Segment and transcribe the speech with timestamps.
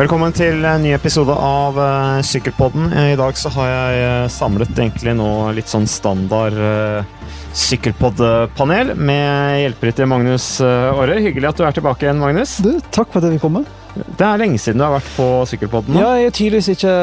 [0.00, 2.86] Velkommen til en ny episode av uh, Sykkelpodden.
[3.12, 9.58] I dag så har jeg uh, samlet egentlig nå litt sånn standard uh, sykkelpod-panel med
[9.60, 11.18] hjelperytter Magnus Aare.
[11.20, 12.56] Hyggelig at du er tilbake igjen, Magnus.
[12.64, 13.66] Du, takk for at jeg fikk komme.
[13.92, 15.92] Det er lenge siden du har vært på Sykkelpodden.
[15.92, 16.00] nå.
[16.00, 16.96] Ja, jeg er tydeligvis ikke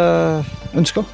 [0.81, 1.05] ønska.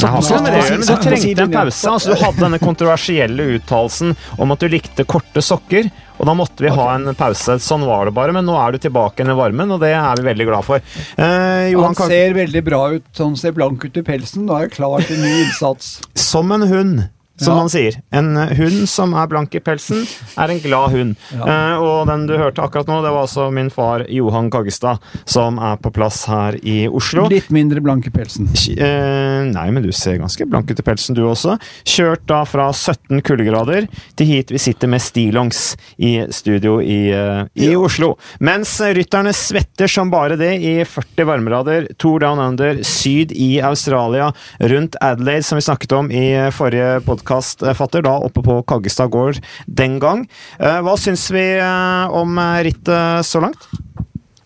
[0.00, 1.90] Satt du trengte en pause.
[1.90, 6.64] Altså, du hadde denne kontroversielle uttalelsen om at du likte korte sokker, og da måtte
[6.64, 7.58] vi ha en pause.
[7.62, 10.28] Sånn var det bare, men nå er du tilbake i varmen, og det er vi
[10.28, 10.84] veldig glad for.
[11.16, 13.08] Eh, Johan Han ser veldig bra ut.
[13.20, 14.48] Han ser blank ut i pelsen.
[14.48, 15.98] Da er jeg klar til ny innsats.
[16.30, 17.00] Som en hund,
[17.40, 17.58] som Ja.
[17.62, 17.96] man sier.
[18.12, 20.04] En eh, hund som er blank i pelsen,
[20.36, 21.16] er en glad hund.
[21.30, 21.46] Ja.
[21.46, 25.58] Eh, og den du hørte akkurat nå, det var altså min far Johan Kaggestad, som
[25.62, 27.28] er på plass her i Oslo.
[27.30, 28.48] Litt mindre blank i pelsen.
[28.76, 31.54] Eh, nei, men du ser ganske blank ut i pelsen, du også.
[31.88, 33.86] Kjørt da fra 17 kuldegrader
[34.18, 35.62] til hit vi sitter med stillongs
[36.02, 38.16] i studio i, eh, i Oslo.
[38.40, 44.32] Mens rytterne svetter som bare det i 40 varmerader, Tour Down Under, syd i Australia,
[44.60, 49.40] rundt Adelaide, som vi snakket om i forrige podkast, fatter, da oppe på Kaggestad gård
[49.66, 50.26] den gang.
[50.58, 53.68] Eh, hva syns vi eh, om eh, rittet så langt?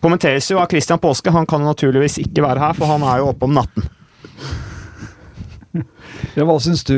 [0.03, 1.33] Kommenteres jo av Christian Påske.
[1.33, 3.89] Han kan naturligvis ikke være her, for han er jo oppe om natten.
[6.35, 6.95] Ja, hva syns du,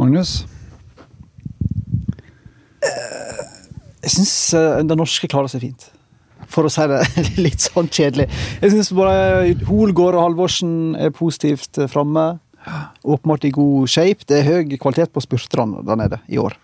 [0.00, 0.46] Magnus?
[4.00, 4.32] Jeg syns
[4.88, 5.84] den norske klarer seg fint.
[6.50, 7.00] For å si det
[7.44, 8.28] litt sånn kjedelig.
[8.62, 12.26] Jeg syns bare Holgård og Halvorsen er positivt framme.
[13.02, 14.26] Åpenbart i god shape.
[14.28, 16.56] Det er høy kvalitet på spurterne der nede i år.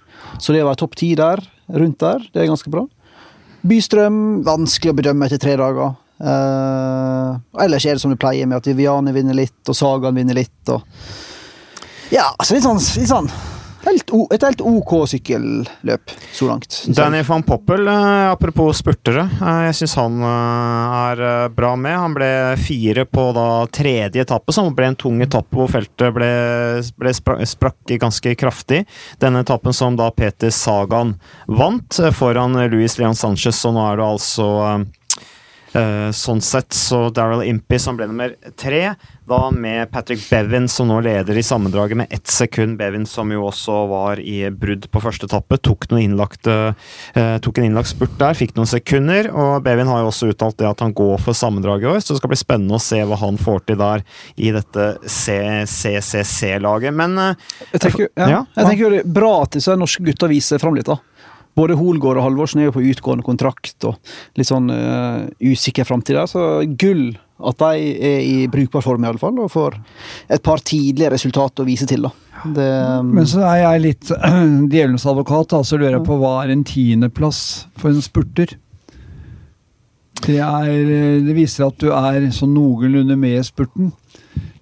[0.43, 1.41] Så det å være topp ti der,
[1.73, 2.85] rundt der, det er ganske bra.
[3.67, 5.97] Bystrøm, vanskelig å bedømme etter tre dager.
[6.17, 10.39] Eh, ellers er det som det pleier, med at Viviane vinner litt, og Sagaen vinner
[10.39, 10.73] litt.
[10.73, 10.83] Og
[12.15, 13.31] ja, altså litt sånn, litt sånn
[13.87, 16.79] helt o, Et helt OK sykkelløp så langt.
[16.97, 21.97] Danny van Poppel, eh, apropos spurtere, eh, jeg syns han eh, er bra med.
[21.97, 26.31] Han ble fire på da tredje etappe, som ble en tung etappe hvor feltet ble,
[26.99, 28.85] ble sprakk ganske kraftig.
[29.23, 31.17] Denne etappen som da Peter Sagan
[31.47, 34.49] vant foran Luis Leon Sanchez, og nå er det altså
[35.77, 38.95] eh, sånn sett så Daryl Impey som ble nummer tre,
[39.27, 42.77] da med Patrick Bevin som nå leder i sammendraget med ett sekund.
[42.79, 46.71] Bevin som jo også var i brudd på første etappe, tok, innlagt, uh,
[47.43, 49.29] tok en innlagt spurt der, fikk noen sekunder.
[49.35, 52.15] Og Bevin har jo også uttalt det at han går for sammendraget i år, så
[52.15, 54.07] det skal bli spennende å se hva han får til der
[54.39, 56.95] i dette CCC-laget.
[56.95, 60.31] Men uh, Jeg tenker, ja, Ja, jeg tenker det er bra at disse norske gutta
[60.31, 60.87] viser fram litt.
[60.87, 61.01] da.
[61.57, 63.97] Både Holgård og Halvorsen er jo på utgående kontrakt og
[64.37, 66.29] litt sånn uh, usikker framtid der.
[66.29, 66.43] Så
[66.77, 69.77] gull at de er i brukbar form, i alle fall, og får
[70.33, 72.07] et par tidlige resultat å vise til.
[72.09, 72.13] da.
[72.57, 72.69] Det,
[73.05, 74.13] Men så er jeg litt
[74.73, 77.43] djevelens advokat, da, så lurer jeg på hva er en tiendeplass
[77.77, 78.57] for en spurter?
[80.25, 80.71] Det, er,
[81.27, 83.93] det viser at du er sånn noenlunde med i spurten.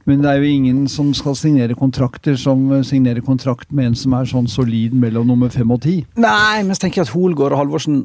[0.09, 4.17] Men det er jo ingen som skal signere kontrakter som signerer kontrakt med en som
[4.19, 6.03] er sånn solid mellom nummer fem og ti.
[6.21, 8.03] Nei, men så tenker jeg at Holgaard og Halvorsen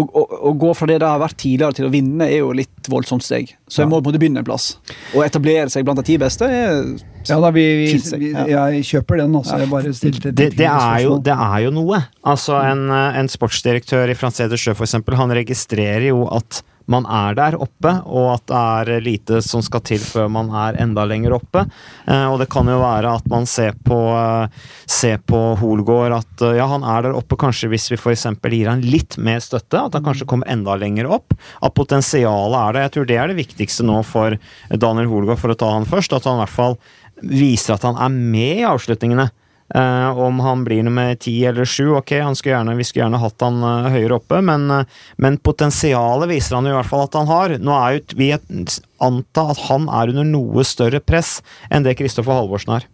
[0.00, 2.52] å, å, å gå fra det det har vært tidligere til å vinne, er jo
[2.56, 3.52] litt voldsomt steg.
[3.68, 4.72] Så jeg må på en måte begynne en plass.
[5.12, 6.80] Å etablere seg blant de ti beste er
[7.28, 9.60] Ja da, vi, vi, vi, jeg kjøper den, altså.
[9.62, 12.02] Jeg bare stilte et det, det, er jo, det er jo noe.
[12.26, 16.62] Altså, en, eh, en sportsdirektør i Francais de Sjø, for eksempel, han registrerer jo at
[16.90, 20.78] man er der oppe, og at det er lite som skal til før man er
[20.82, 21.64] enda lenger oppe.
[22.06, 26.46] Eh, og det kan jo være at man ser på, eh, ser på Holgård at
[26.46, 28.26] eh, ja, han er der oppe kanskje hvis vi f.eks.
[28.52, 31.36] gir han litt mer støtte, at han kanskje kommer enda lenger opp.
[31.62, 32.86] At potensialet er der.
[32.86, 34.38] Jeg tror det er det viktigste nå for
[34.70, 36.16] Daniel Holgård, for å ta han først.
[36.16, 36.78] At han i hvert fall
[37.22, 39.30] viser at han er med i avslutningene.
[39.74, 42.10] Eh, om han blir nummer ti eller sju, ok,
[42.44, 46.68] gjerne, vi skulle gjerne hatt han uh, høyere oppe, men, uh, men potensialet viser han
[46.68, 47.54] i hvert fall at han har.
[47.56, 51.38] Nå er jo vi anta at han er under noe større press
[51.72, 52.86] enn det Kristoffer Halvorsen er.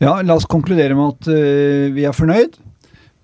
[0.00, 1.28] Ja, la oss konkludere med at
[1.92, 2.56] vi er fornøyd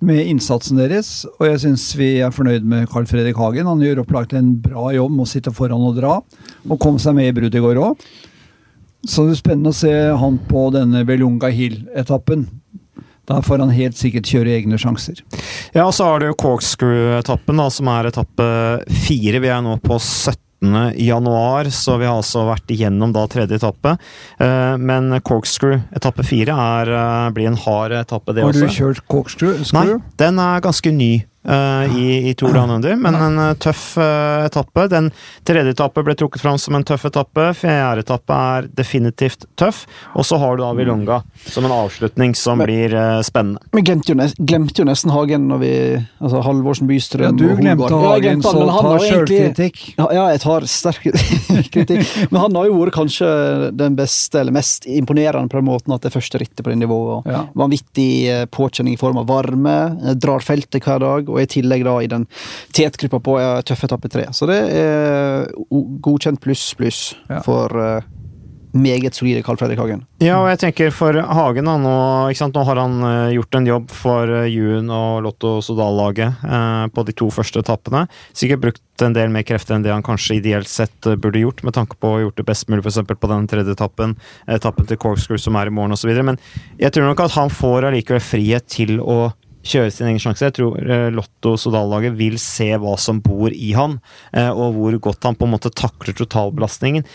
[0.05, 1.25] med innsatsen deres.
[1.39, 3.69] Og jeg syns vi er fornøyd med Carl Fredrik Hagen.
[3.69, 6.19] Han gjør opplagt en bra jobb med å sitte foran og dra,
[6.69, 8.09] og kom seg med i bruddet i går òg.
[9.07, 12.47] Så det er spennende å se han på denne Belunga Hill-etappen.
[13.27, 15.23] Da får han helt sikkert kjøre egne sjanser.
[15.75, 18.47] Ja, og så har du Corkscrew-etappen, som er etappe
[19.07, 19.41] fire.
[19.43, 20.95] Vi er nå på 17.
[21.03, 23.97] januar, så vi har altså vært igjennom da tredje etappe.
[24.39, 28.63] Eh, Men Corkscrew, etappe fire, eh, blir en hard etappe, det også.
[28.63, 29.59] Har du kjørt corkscrew?
[29.75, 31.25] Nei, den er ganske ny.
[31.49, 34.87] Eh, i, i Tour Down Under, men en uh, tøff uh, etappe.
[34.93, 35.11] Den
[35.47, 37.49] tredje etappe ble trukket fram som en tøff etappe.
[37.59, 39.85] Fjerde etappe er definitivt tøff.
[40.15, 42.97] Og så har du da Vilonga som en avslutning som Men- blir
[43.27, 43.61] spennende.
[43.73, 45.73] Vi glemte jo, nesten, glemte jo nesten Hagen når vi
[46.17, 49.83] Altså Halvorsen, Bystrøm Ja, du glemte Hagen, glemte han, så ta sjølkritikk.
[49.99, 51.05] Ja, ja, jeg tar sterk
[51.75, 52.09] kritikk.
[52.31, 53.29] Men han har jo vært kanskje
[53.77, 56.79] den beste, eller mest imponerende på den måten at det er første rittet på det
[56.81, 57.29] nivået.
[57.31, 57.45] Ja.
[57.59, 59.77] Vanvittig påkjenning i form av varme,
[60.19, 62.27] drar feltet hver dag, og i tillegg da i den
[62.77, 64.27] tetgruppa på tøffe tøff etappe tre.
[64.33, 65.49] Så det er
[66.05, 67.41] godkjent pluss pluss Ja.
[67.45, 68.03] for eh,
[68.77, 70.05] meget solide Carl Fredrik Hagen.
[70.23, 71.95] Ja, og jeg tenker for Hagen da, nå,
[72.31, 76.45] ikke sant, nå har han eh, gjort en jobb for uh, Juen og Lotto Sodal-laget
[76.45, 78.05] eh, på de to første etappene.
[78.37, 81.65] Sikkert brukt en del mer krefter enn det han kanskje ideelt sett eh, burde gjort,
[81.67, 83.01] med tanke på å gjort det best mulig f.eks.
[83.17, 84.17] på den tredje etappen,
[84.59, 86.13] etappen til Corkscrew som er i morgen osv.
[86.27, 86.41] Men
[86.81, 89.31] jeg tror nok at han får allikevel frihet til å
[89.69, 90.47] kjøre sin egen sjanse.
[90.47, 93.99] Jeg tror eh, Lotto Sodal-laget vil se hva som bor i han,
[94.33, 97.07] eh, og hvor godt han på en måte takler totalbelastningen.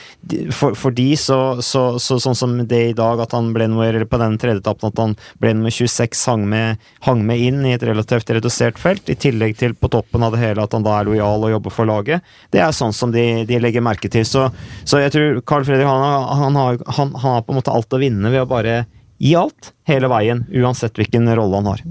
[0.54, 3.90] For, for de, så, så, så sånn som det i dag, at han ble nummer,
[3.90, 7.66] eller på den tredje etappen, at han ble nummer 26, hang med, hang med inn
[7.66, 10.86] i et relativt redusert felt, i tillegg til på toppen av det hele at han
[10.86, 12.26] da er lojal og jobber for laget.
[12.54, 14.26] Det er sånn som de, de legger merke til.
[14.28, 14.48] Så,
[14.86, 16.06] så jeg tror Carl Fredrik han,
[16.42, 18.84] han, har, han, han har på en måte alt å vinne ved å bare
[19.22, 21.84] gi alt, hele veien, uansett hvilken rolle han har.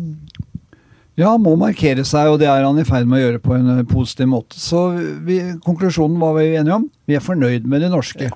[1.19, 3.57] Ja, han må markere seg, og det er han i ferd med å gjøre på
[3.57, 4.61] en eh, positiv måte.
[4.61, 4.87] Så
[5.27, 6.87] vi, konklusjonen var vi enige om.
[7.11, 8.31] Vi er fornøyd med de norske.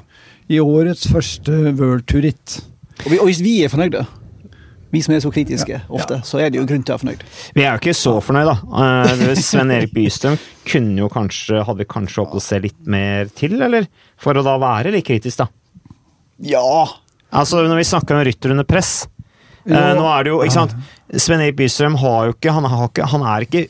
[0.52, 2.58] I årets første World Tour-ritt.
[3.06, 4.02] Og, og hvis vi er fornøyde,
[4.94, 7.22] vi som er så kritiske ofte, så er det jo grunn til å være fornøyd.
[7.56, 8.82] Vi er jo ikke så fornøyd, da.
[8.84, 10.36] Eh, Sven Erik Bystrøm
[10.68, 13.88] kunne jo kanskje, hadde vi kanskje håpet å se litt mer til, eller?
[14.20, 15.48] For å da være litt kritisk, da.
[16.44, 16.84] Ja!
[17.34, 19.10] Altså, når vi snakker om rytter under press Ja.
[19.70, 20.74] Nå er det jo, ikke sant
[21.16, 23.62] Sven Erik Bystrøm har jo ikke Han, har ikke, han er ikke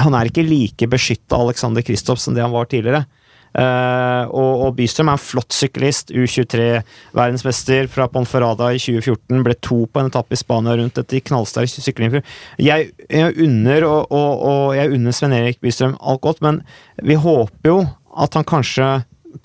[0.00, 3.04] han er ikke like beskytta Alexander Kristoff som det han var tidligere.
[3.50, 6.12] Uh, og, og Bystrøm er en flott syklist.
[6.14, 9.42] U23-verdensmester fra Ponferrada i 2014.
[9.46, 12.20] Ble to på en etappe i Spania rundt etter knallsterk sykling.
[12.62, 16.62] Jeg, jeg unner og, og, og jeg unner Sven Erik Bystrøm alt godt, men
[17.02, 17.80] vi håper jo
[18.20, 18.92] at han kanskje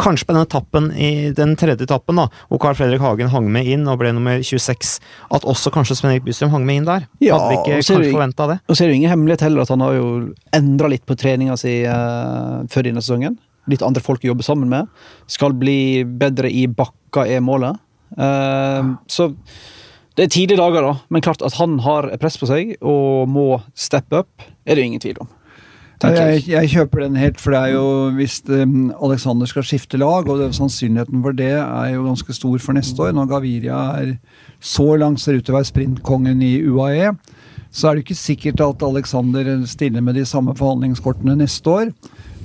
[0.02, 3.68] Kanskje på den etappen i den tredje etappen, da, hvor Carl Fredrik Hagen hang med
[3.70, 4.96] inn og ble nummer 26,
[5.38, 7.06] at også kanskje Sven Erik Bystrøm hang med inn der.
[7.22, 8.58] Ja, Hadde vi ikke kanskje forventa det?
[8.66, 10.10] Og så er det jo ingen hemmelighet heller at han har jo
[10.58, 13.38] endra litt på treninga si uh, før denne sesongen.
[13.70, 14.90] Litt andre folk å jobbe sammen med.
[15.32, 17.82] Skal bli bedre i bakka, er målet.
[18.18, 19.30] Eh, så
[20.16, 20.94] det er tidlige dager, da.
[21.10, 24.92] Men klart at han har press på seg og må steppe up, er det jo
[24.92, 25.32] ingen tvil om.
[26.04, 27.86] Jeg, jeg kjøper den helt, for det er jo
[28.18, 32.58] hvis um, Alexander skal skifte lag, og det, sannsynligheten for det er jo ganske stor
[32.60, 33.14] for neste år.
[33.16, 34.12] Når Gaviria er
[34.60, 37.14] så langt ser ut til å være sprintkongen i UAE,
[37.76, 41.92] så er det ikke sikkert at Alexander stiller med de samme forhandlingskortene neste år.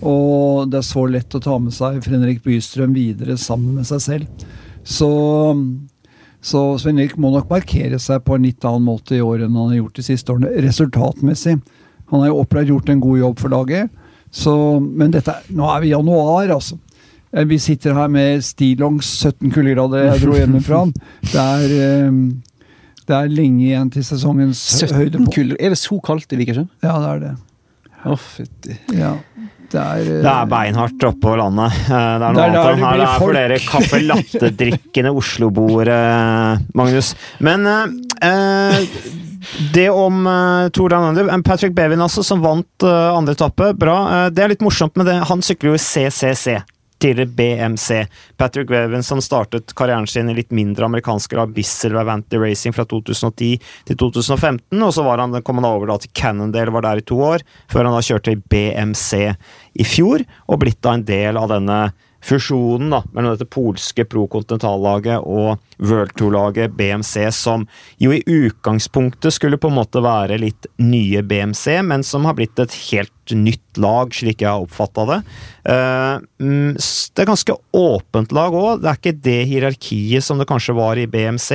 [0.00, 4.02] Og det er så lett å ta med seg Fredrik Bystrøm videre sammen med seg
[4.04, 4.46] selv.
[4.86, 5.10] Så,
[6.40, 9.58] så Svein Erik må nok markere seg på en litt annen måte i år enn
[9.58, 11.58] han har gjort de siste årene, resultatmessig.
[12.10, 13.90] Han har jo opplevd gjort en god jobb for laget.
[14.30, 16.76] Så, men dette, nå er vi i januar, altså.
[17.32, 20.84] Eh, Vi sitter her med stillongs 17 kuldegrader jeg dro hjemmefra.
[21.32, 22.10] Det er, eh,
[23.10, 25.56] det er lenge igjen til sesongens 17 høydepunkt.
[25.58, 26.68] Er det så kaldt i Vikersund?
[26.84, 27.30] Ja, det er det.
[28.06, 28.76] Å, fytti.
[28.94, 29.14] Ja,
[29.72, 31.74] det er, eh, Det er beinhardt oppe på landet.
[31.88, 32.70] Det er noe Det er annet.
[32.70, 35.98] enn Her det er for dere caffè latte-drikkende Oslo-boere,
[36.78, 37.14] Magnus.
[37.42, 38.78] Men eh,
[39.74, 43.72] det om uh, Tour Down Under Patrick Bevin, altså, som vant uh, andre etappe.
[43.78, 43.96] Bra.
[44.08, 45.16] Uh, det er litt morsomt med det.
[45.30, 46.60] Han sykler jo CCC.
[47.00, 48.02] Tidligere BMC.
[48.36, 52.84] Patrick Bevin som startet karrieren sin i litt mindre amerikanske lag, Bissell Vanty Racing fra
[52.84, 53.54] 2010
[53.88, 54.76] til 2015.
[54.76, 57.46] Og så var han, kom han over da til Cannondale, var der i to år,
[57.72, 59.24] før han da kjørte i BMC
[59.80, 61.80] i fjor, og blitt da en del av denne
[62.24, 67.66] fusjonen da, mellom dette polske pro-kontinentallaget og World Tour-laget BMC, som
[68.00, 72.60] jo i utgangspunktet skulle på en måte være litt nye BMC, men som har blitt
[72.60, 75.18] et helt nytt lag, slik jeg har oppfatta det.
[75.70, 78.82] Eh, mm, det er ganske åpent lag òg.
[78.82, 81.50] Det er ikke det hierarkiet som det kanskje var i BMC.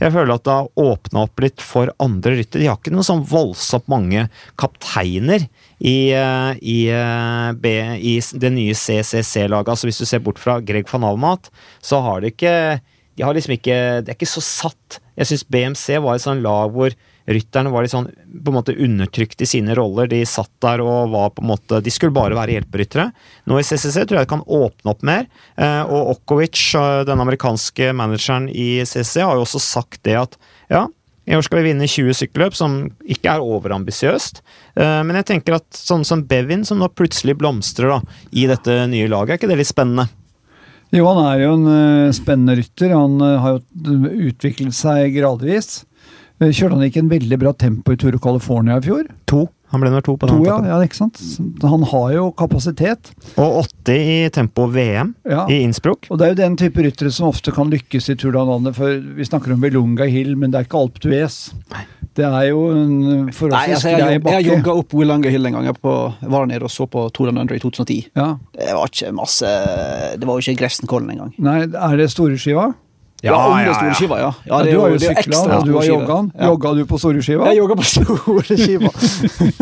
[0.00, 2.64] Jeg føler at det har åpna opp litt for andre ryttere.
[2.64, 4.26] De har ikke noe sånn voldsomt mange
[4.60, 5.46] kapteiner
[5.78, 9.72] i, eh, i, eh, B, i det nye CCC-laget.
[9.72, 11.50] Altså Hvis du ser bort fra Greg van Almat,
[11.82, 12.80] så har de ikke
[13.16, 15.00] de har liksom ikke, Det er ikke så satt.
[15.16, 16.92] Jeg syns BMC var et sånt lag hvor
[17.26, 20.08] rytterne var litt sånn på en måte undertrykt i sine roller.
[20.10, 23.08] De satt der og var på en måte De skulle bare være hjelperyttere.
[23.50, 25.26] Nå i CCC tror jeg det kan åpne opp mer.
[25.56, 30.38] Eh, og Okovic, eh, den amerikanske manageren i CCC, har jo også sagt det at
[30.70, 30.86] ja,
[31.26, 34.38] I år skal vi vinne 20 sykkelløp, som ikke er overambisiøst.
[34.78, 37.98] Eh, men jeg tenker at sånn som Bevin, som nå plutselig blomstrer da,
[38.30, 40.06] i dette nye laget, er ikke det litt spennende?
[40.94, 42.94] Jo, han er jo en spennende rytter.
[42.94, 43.98] Han har jo
[44.30, 45.80] utviklet seg gradvis.
[46.40, 49.06] Uh, kjørte han ikke en veldig bra tempo i Tour of California i fjor?
[49.32, 49.46] To.
[49.72, 51.18] Han ble nummer to på To, ja, ja, ikke sant?
[51.66, 53.08] Han har jo kapasitet.
[53.34, 55.42] Og 80 i tempo VM Ja.
[55.50, 56.06] i Innsbruck.
[56.10, 58.76] Og det er jo den type ryttere som ofte kan lykkes i Tour de landet,
[58.78, 61.40] for vi snakker om Belunga Hill, men det er ikke Alp Duez.
[62.16, 64.44] Det er jo en forholdsvis altså, grei jeg, jeg bakke.
[64.46, 65.66] jogga opp Willanga Hill en gang.
[65.68, 67.98] Jeg, på, var nede og så på Tour Under i 2010.
[68.16, 68.28] Ja.
[68.54, 69.50] Det var ikke masse
[70.16, 71.34] Det var jo ikke Grefsenkollen engang.
[71.42, 72.70] Nei, er det store skiva?
[73.26, 74.30] Ja, om det store skiva, ja.
[74.46, 76.18] Ja, det du har jo sykla, og du har jogga.
[76.32, 76.50] Ja.
[76.52, 77.48] Jogga du på store skiva?
[77.50, 78.92] Jeg jogga på store skiva.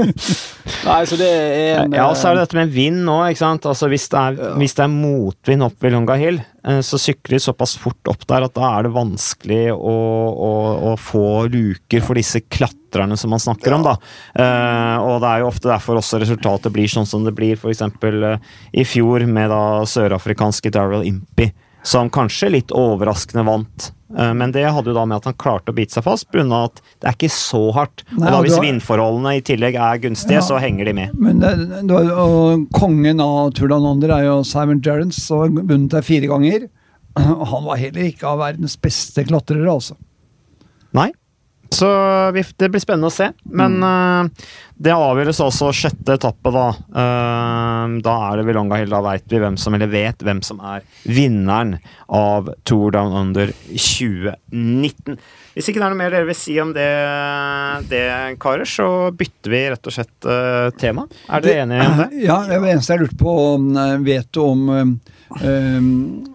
[0.88, 3.42] Nei, så det er en Ja, og så er det dette med vind nå, ikke
[3.42, 3.68] sant.
[3.70, 7.38] Altså, hvis, det er, hvis det er motvind opp ved Lunga Hill, eh, så sykler
[7.38, 9.96] de såpass fort opp der at da er det vanskelig å,
[10.48, 10.52] å,
[10.92, 13.96] å få luker for disse klatrerne som man snakker om, da.
[14.38, 17.84] Eh, og det er jo ofte derfor også resultatet blir sånn som det blir, f.eks.
[18.04, 18.36] Uh,
[18.76, 21.52] i fjor med da sørafrikanske Daryl Impey,
[21.84, 23.90] som kanskje litt overraskende vant.
[24.16, 26.44] Eh, Men det hadde jo da med at han klarte å bite seg fast, pga.
[26.64, 28.04] at det er ikke så hardt.
[28.12, 30.46] Nei, og da Hvis vindforholdene i tillegg er gunstige, Ja.
[30.46, 31.14] så henger de med.
[31.18, 31.52] Men det,
[31.86, 36.02] det var, og kongen av Turlanander de er jo Simon Gerrans, som har vunnet der
[36.02, 36.68] fire ganger.
[37.16, 39.94] Han var heller ikke av verdens beste klatrere, altså.
[40.94, 41.12] Nei.
[41.74, 41.88] Så
[42.34, 43.30] vi, det blir spennende å se.
[43.50, 46.66] Men eh, det avgjøres altså sjette etappe, da.
[46.90, 48.90] Uh, da er det Vilonga Hill.
[48.94, 51.76] Da veit vi hvem som, eller vet hvem som er vinneren
[52.10, 55.18] av Tour Down Under 2019.
[55.54, 56.90] Hvis ikke det er noe mer dere vil si om det,
[57.90, 58.04] det
[58.42, 61.06] karer, så bytter vi rett og slett uh, tema.
[61.30, 62.10] Er dere enige om det?
[62.26, 63.34] Ja, det det eneste jeg lurte på.
[63.54, 63.72] om,
[64.04, 64.94] Vet du om um,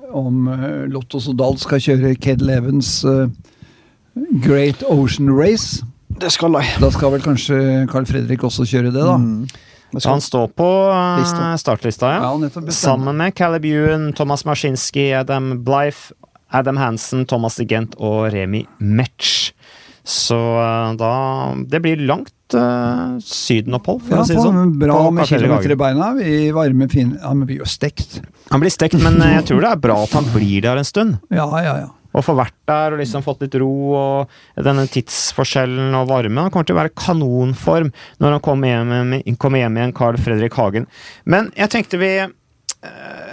[0.09, 0.49] om
[0.89, 3.27] Lotto Sodal skal kjøre Kedel Evans eh,
[4.43, 5.83] Great Ocean Race?
[6.19, 6.79] Det skal jeg.
[6.81, 7.59] Da skal vel kanskje
[7.91, 9.17] Carl Fredrik også kjøre det, da?
[9.17, 9.47] Mm.
[9.91, 12.33] Det skal- Han står på eh, startlista, ja.
[12.37, 12.61] Ja.
[12.75, 16.11] Sammen med Caleb Ewan, Thomas Maskinski, Adam Blythe,
[16.51, 19.51] Adam Hansen, Thomas de Gent og Remi Metch.
[20.03, 24.71] Så eh, da Det blir langt uh, sydenopphold, for Ja, å si det sånn.
[24.81, 26.13] bra på med kilometer i beina.
[26.17, 28.21] Vi varmer fine Han blir jo stekt.
[28.49, 30.87] Han blir stekt, men eh, jeg tror det er bra at han blir der en
[30.87, 31.19] stund.
[31.29, 31.89] Ja, ja, ja.
[32.19, 34.27] Og få vært der og liksom fått litt ro og
[34.59, 36.41] denne tidsforskjellen og varme.
[36.43, 38.89] Han kommer til å være kanonform når han kommer hjem,
[39.39, 40.85] kommer hjem igjen, Carl Fredrik Hagen.
[41.23, 42.29] Men jeg tenkte vi eh,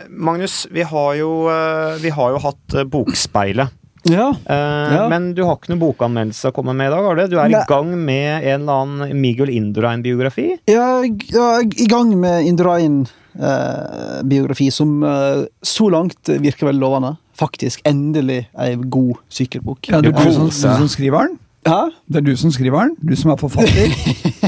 [0.08, 3.68] Magnus, vi har jo, eh, vi har jo hatt eh, Bokspeilet.
[4.06, 4.28] Ja.
[4.46, 5.08] Ja.
[5.10, 7.02] Men du har ikke noen bokanmeldelse å komme med i dag?
[7.02, 7.58] har Du Du er Nei.
[7.58, 10.62] i gang med en eller annen Miguel Indurain-biografi?
[10.70, 17.18] Jeg er i gang med Indurain-biografi, som uh, så langt virker veldig lovende.
[17.36, 19.90] Faktisk endelig ei god sykkelbok.
[19.90, 21.36] ja er du som, du som skriver den?
[21.66, 21.82] Hæ?
[22.08, 22.94] Det er du som skriver den?
[23.10, 23.94] Du som er forfatter?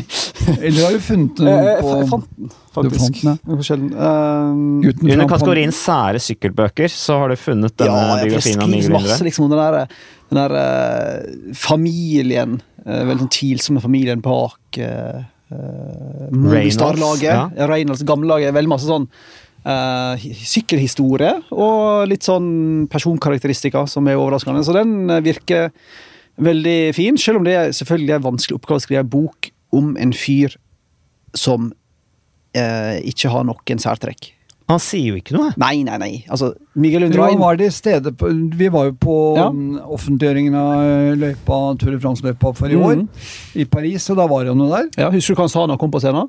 [0.64, 2.50] Eller har du funnet den Jeg, jeg, på jeg fant den,
[2.86, 4.10] Du fant den, ja.
[4.52, 8.76] uh, gutten Under kategorien sære sykkelbøker så har du funnet denne ja, biografien av skriver
[8.76, 9.98] Miguel masse liksom om den der,
[10.30, 17.28] den der uh, familien, uh, veldig sånn tvilsomme familien bak uh, Movistar-laget.
[17.28, 17.44] ja.
[17.56, 17.68] Ja.
[17.70, 18.52] Reynolds gamle-laget.
[18.56, 19.08] Veldig masse sånn
[19.66, 24.64] eh, sykkelhistorie og litt sånn personkarakteristikker som er overraskende.
[24.64, 25.70] Så den eh, virker
[26.38, 29.96] veldig fin, selv om det er selvfølgelig en vanskelig oppgave å skrive en bok om
[29.98, 30.54] en fyr
[31.36, 31.72] som
[32.56, 34.34] eh, ikke har noen særtrekk.
[34.68, 35.48] Han sier jo ikke noe.
[35.56, 36.10] Nei, nei, nei.
[36.28, 39.46] Altså, Miguel Undrain var det stedet på, Vi var jo på Ja.
[39.96, 42.84] offentliggjøringen av løypa, Tour de France-løypa for i Mhm.
[42.84, 43.08] år,
[43.56, 44.88] i Paris, og da var han jo der.
[44.98, 46.28] ja, Husker du hva han sa da han kom på scenen?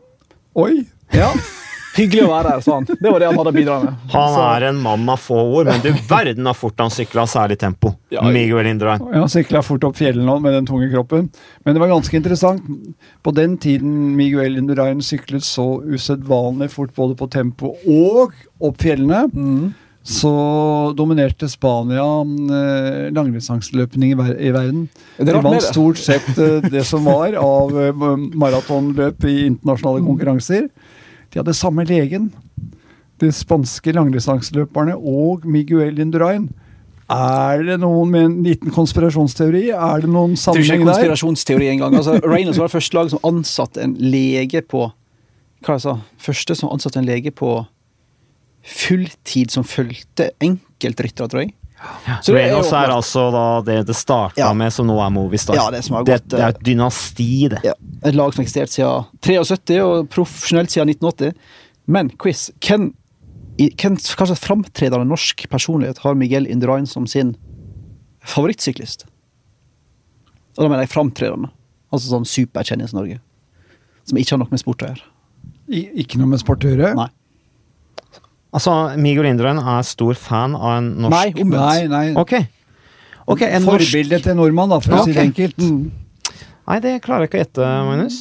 [0.55, 0.85] Oi!
[1.11, 1.33] Ja.
[1.99, 2.85] Hyggelig å være her, sa han.
[2.89, 3.93] Det var det han hadde å bidra med.
[4.13, 7.25] Han Så- er en mann av få ord, men du verden har fort han sykla
[7.27, 7.95] særlig tempo.
[8.11, 8.21] Ja.
[8.23, 9.03] Miguel Indurain.
[9.13, 11.29] Ja, sykla fort opp fjellene med den tunge kroppen.
[11.65, 12.63] Men det var ganske interessant.
[13.23, 19.29] På den tiden Miguel Indurain syklet så usedvanlig fort både på tempo og opp fjellene,
[19.33, 19.73] Mm.
[20.05, 24.87] så dominerte Spania eh, langdistanseløpning i, ver i verden.
[25.19, 30.01] Det er De vant stort sett eh, det som var av eh, maratonløp i internasjonale
[30.05, 30.69] konkurranser.
[31.29, 32.31] De hadde samme legen.
[33.19, 36.47] De spanske langdistanseløperne og Miguel Indurain.
[37.09, 39.69] Er det noen med en liten konspirasjonsteori?
[39.73, 40.69] Er det noen sammenheng der?
[40.69, 41.97] det er er en konspirasjonsteori engang.
[41.97, 44.85] Altså, Reynolds var det første laget som ansatte en lege på
[45.65, 47.49] Hva jeg sa Første som ansatte en lege på
[48.69, 51.55] fulltid som fulgte enkeltryttere, tror jeg.
[52.21, 54.49] Så det er Reynolds er altså da det det starta Ja.
[54.53, 55.55] med, som nå er Movistar.
[55.55, 57.59] Ja, det som har det, gått, det er et dynasti, det.
[57.63, 61.33] Ja, et lag som har eksistert siden 73 og profesjonelt siden 1980.
[61.87, 62.89] Men quiz hvem,
[63.57, 67.35] i, hvem kanskje framtredende norsk personlighet har Miguel Indurain som sin
[68.27, 69.05] favorittsyklist?
[70.57, 71.49] Og da mener jeg framtredende.
[71.93, 73.21] Altså sånn superkjendis-Norge.
[74.09, 75.07] Som ikke har noe med sport å gjøre.
[75.69, 76.91] I, ikke noe med sport å gjøre?
[76.97, 77.07] Nei.
[78.49, 81.59] Altså, Migo Lindren er stor fan av en norsk Nei, omvendt.
[81.61, 82.15] Nei, nei.
[82.17, 82.33] Ok.
[83.29, 85.59] Ok, en norsk Forbildet til nordmann, da, for å Ja, si det enkelt.
[85.61, 85.91] Mm.
[86.69, 88.17] Nei, det klarer jeg ikke å gjette, Magnus.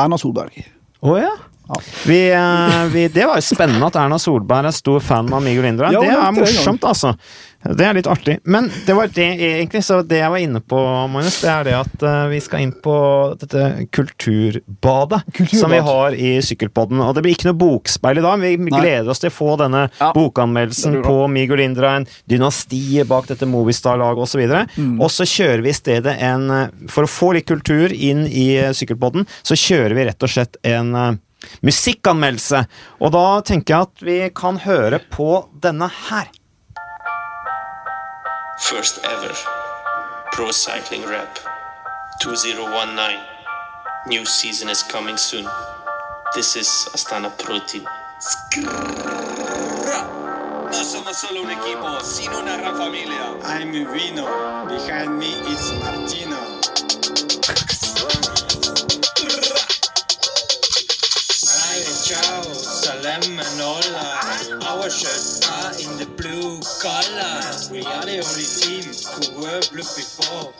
[0.00, 0.56] Erna Solberg.
[1.04, 1.34] Å ja.
[2.06, 5.68] Vi, eh, vi, det var jo spennende at Erna Solberg er stor fan av Miguel
[5.70, 5.92] Indra.
[5.94, 7.14] Ja, det er morsomt, altså.
[7.60, 8.38] Det er litt artig.
[8.48, 10.78] Men det var det egentlig, så det jeg var inne på,
[11.12, 12.94] Magnus, det er det at eh, vi skal inn på
[13.42, 15.60] dette kulturbadet Kulturbad.
[15.60, 17.02] som vi har i Sykkelpodden.
[17.04, 18.40] Og det blir ikke noe bokspeil i dag.
[18.40, 18.80] Vi Nei.
[18.80, 20.10] gleder oss til å få denne Ja.
[20.16, 24.40] bokanmeldelsen på Miguel Indra, Lindren, dynastiet bak dette Movistar-laget osv.
[24.80, 24.96] Mm.
[25.00, 28.72] Og så kjører vi i stedet en eh, For å få litt kultur inn i
[28.72, 31.20] Sykkelpodden, så kjører vi rett og slett en
[31.62, 32.64] musikkanmeldelse.
[33.00, 36.30] Og da tenker jeg at vi kan høre på denne her.
[38.60, 39.34] First ever
[40.32, 41.38] Pro Cycling Rap
[42.22, 43.18] 2019.
[44.06, 45.46] New season is coming soon.
[46.34, 47.84] This is Astana Pro Team.
[50.72, 53.34] No somos solo un equipo, sino una gran familia.
[53.42, 54.24] I'm Vino.
[54.68, 56.38] Behind me it's Martino.
[63.02, 64.60] hola.
[64.68, 67.40] Our shirts are in the blue color.
[67.70, 70.52] We are the only team who were blue before.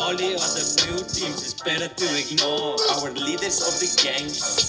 [0.00, 2.76] All the other blue teams is better to ignore.
[2.96, 4.26] Our leaders of the gang,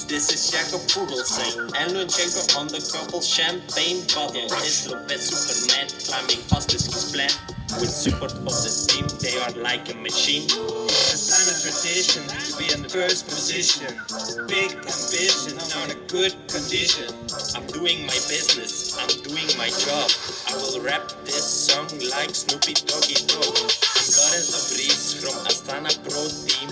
[0.08, 1.72] this is Jakob Fuglsang.
[1.78, 4.48] And Lunchenko on the couple champagne bottle.
[4.64, 7.30] Is Lopez Superman climbing fastest his plan.
[7.80, 10.48] With support of the team, they are like a machine.
[11.68, 13.92] Tradition to be in the first position.
[14.48, 17.12] Big ambition on a good condition.
[17.60, 20.08] I'm doing my business, I'm doing my job.
[20.48, 23.52] I will rap this song like Snoopy Doggy Dog.
[23.52, 26.72] I'm Vries from Astana Pro Team.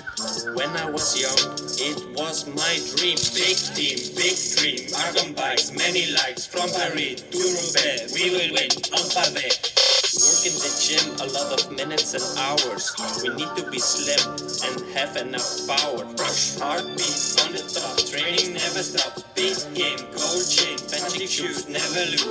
[0.56, 1.44] When I was young,
[1.76, 3.20] it was my dream.
[3.36, 4.96] Big team, big dream.
[4.96, 8.16] Argon bikes, many likes from Paris to Roubaix.
[8.16, 9.95] We will win on pavé.
[10.16, 12.96] Work in the gym a lot of minutes and hours.
[13.20, 14.16] We need to be slim
[14.64, 16.08] and have enough power.
[16.56, 18.00] Heartbeat on the top.
[18.00, 19.28] Training never stops.
[19.36, 22.24] Big game, gold chain, fancy shoes, never lose.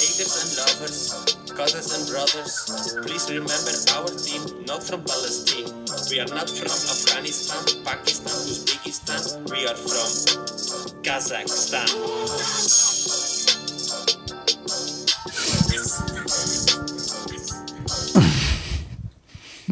[0.00, 1.12] Haters and lovers,
[1.52, 2.72] cousins and brothers.
[3.04, 5.68] Please remember our team, not from Palestine.
[6.08, 9.44] We are not from Afghanistan, Pakistan, Uzbekistan.
[9.52, 10.08] We are from
[11.04, 11.92] Kazakhstan.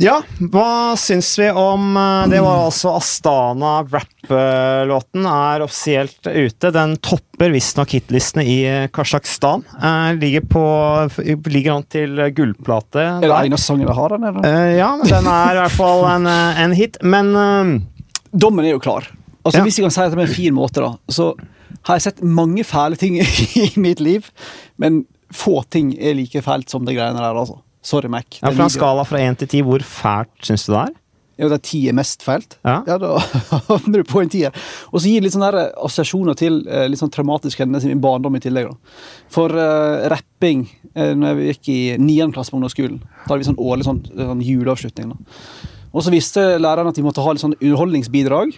[0.02, 0.16] Ja,
[0.50, 6.72] hva syns vi om eh, Det var altså Astana rap-låten er offisielt ute.
[6.74, 9.62] Den topper visstnok hitlistene i eh, Kasjokstan.
[9.78, 10.64] Eh, ligger på
[11.46, 13.06] Ligger an til gullplate.
[13.20, 14.26] Er det eneste sangen vi har, den?
[14.32, 14.74] eller?
[14.74, 16.26] Ja, den er i hvert fall en,
[16.66, 16.98] en hit.
[17.06, 17.30] Men
[18.32, 19.06] Dommen er jo klar.
[19.44, 19.66] Altså, Ja.
[19.68, 21.32] Hvis jeg kan si det på en fin måte, da, så
[21.86, 23.20] har jeg sett mange fæle ting
[23.62, 24.26] i mitt liv,
[24.82, 27.62] men få ting er like fælt som det greiene der, altså.
[27.82, 28.38] Sorry, Mac.
[28.40, 30.98] ja, fra en skala fra én til ti, hvor fælt syns du det er?
[31.40, 32.58] Ja, er ti er mest fælt.
[32.62, 32.82] Ja.
[32.86, 33.16] da
[33.68, 34.54] havner du på en tier.
[34.92, 37.94] Og så gir det litt sånne der assosiasjoner til eh, litt sånn traumatiske hendelser i
[37.94, 38.68] min barndom i tillegg.
[38.68, 39.00] da.
[39.32, 43.48] For uh, rapping uh, når jeg gikk i niende klasse på ungdomsskolen, da hadde vi
[43.48, 45.16] sånn årlig sånn, sånn juleavslutning.
[45.16, 45.72] da.
[45.92, 48.54] Og så visste læreren at de måtte ha litt sånn underholdningsbidrag.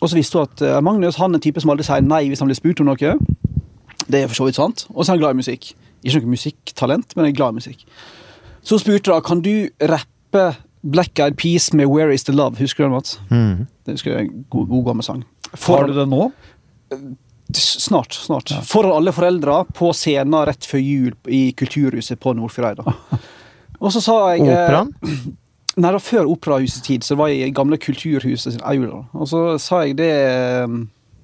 [0.00, 2.26] Og så visste hun at uh, Magnus han er en type som aldri sier nei
[2.28, 3.16] hvis han blir spurt om noe.
[4.06, 4.86] Det er for så vidt sant.
[4.92, 5.72] Og så er han glad i musikk.
[6.04, 7.84] Ikke noe musikktalent, men er glad i musikk.
[8.62, 10.44] Så spurte da, kan du rappe
[10.80, 12.56] Black Eyed Peas med Where Is The Love.
[12.60, 13.18] Husker du den, Mats?
[13.30, 13.66] Mm.
[13.84, 15.24] Det husker jeg en god, god gammel sang.
[15.66, 16.30] Har du det nå?
[17.56, 18.12] Snart.
[18.12, 18.52] snart.
[18.66, 22.84] Foran alle foreldre på scenen rett før jul i Kulturhuset på Nordfjordeid.
[23.80, 24.80] Og så sa jeg eh,
[25.80, 29.04] Nei, det var før operahusets tid, så det var i gamle Kulturhuset sin aula.
[29.14, 30.10] Og så sa jeg det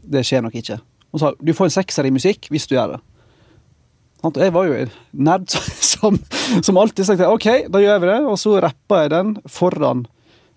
[0.07, 0.79] Det skjer nok ikke.
[1.12, 3.01] Og så sa du får en sekser i musikk hvis du gjør det.
[4.24, 5.52] Jeg var jo en nerd
[5.92, 6.18] som,
[6.64, 8.20] som alltid sa ok, da gjør vi det.
[8.26, 10.07] Og så rappa jeg den foran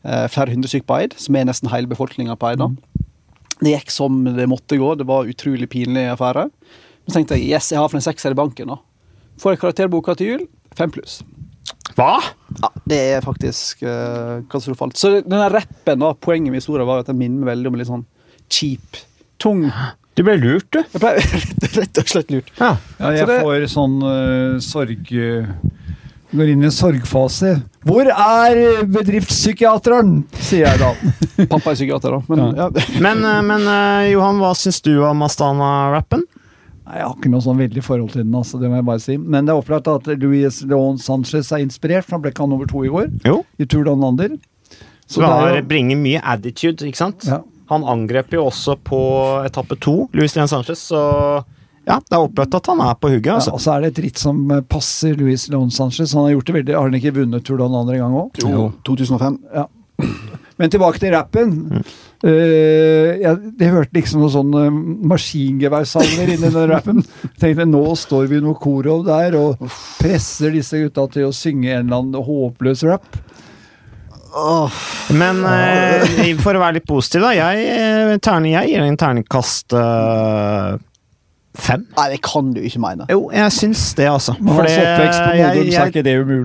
[0.04, 2.64] eh, flere hundre stykker på Eid, som er nesten hele befolkninga på Eid.
[2.64, 3.06] da.
[3.60, 4.94] Det gikk som det måtte gå.
[4.96, 6.48] Det var utrolig pinlig affære.
[7.06, 8.72] Så tenkte jeg yes, jeg har for en sekser i banken.
[8.72, 8.80] da.
[9.40, 10.48] Får jeg karakterboka til jul?
[10.78, 11.20] Fem pluss.
[11.98, 12.20] Hva?
[12.62, 14.98] Ja, det er faktisk uh, katastrofalt.
[15.00, 17.82] Så den rappen, da, poenget med historien var at den minner meg veldig om en
[17.82, 18.06] litt sånn
[18.50, 19.00] cheap,
[19.42, 19.66] tung
[20.20, 20.82] Du ble lurt, du.
[20.84, 21.12] Jeg ble
[21.80, 22.50] rett og slett lurt.
[22.60, 22.74] Ja.
[23.00, 25.14] Ja, jeg Så det- får sånn øh, sorg...
[25.16, 25.54] øh,
[26.30, 27.56] Går inn i en sorgfase.
[27.90, 30.12] Hvor er bedriftspsykiateren?
[30.46, 30.90] sier jeg da.
[31.50, 32.20] Pappa er psykiater, da.
[32.30, 32.68] Men, ja.
[33.06, 36.22] Men, eh, men eh, Johan, hva syns du om Astana-rappen?
[36.86, 39.02] Nei, Jeg har ikke noe sånn veldig forhold til den, altså, det må jeg bare
[39.08, 39.16] si.
[39.18, 42.54] Men det er opplagt at Luis Leon Sanchez er inspirert, for han ble ikke han
[42.54, 43.10] nummer to i går.
[43.26, 43.40] Jo.
[43.58, 44.36] I Tour de Lander.
[45.10, 47.26] Så Så det er har, jo- bringer mye attitude, ikke sant?
[47.26, 47.42] Ja.
[47.70, 49.00] Han angrep jo også på
[49.46, 51.02] etappe to, Luis Leon Sanchez, så
[51.90, 53.54] ja, det er opplagt at han er på hugget, Ja, altså.
[53.56, 56.12] og så er det et ritt som eh, passer Luis Leon Sanchez.
[56.14, 58.42] Han har gjort det veldig Har han ikke vunnet Tour de andre gang òg?
[58.44, 59.40] Jo, 2005.
[60.60, 61.54] Men tilbake til rappen.
[62.20, 64.64] Eh, jeg, jeg hørte liksom noen sånne
[65.14, 67.02] maskingeværsalver inni den rappen.
[67.40, 69.62] Tenkte nå står vi noe korov der og
[70.02, 73.08] presser disse gutta til å synge en eller annen håpløs rap.
[75.18, 77.32] Men eh, for å være litt positiv, da.
[77.38, 80.78] Jeg, terning, jeg gir en terningkast eh,
[81.60, 81.86] fem.
[81.98, 83.08] Nei, det kan du ikke mene.
[83.12, 84.36] Jo, jeg syns det, altså.
[84.38, 85.94] For det- jeg- jeg-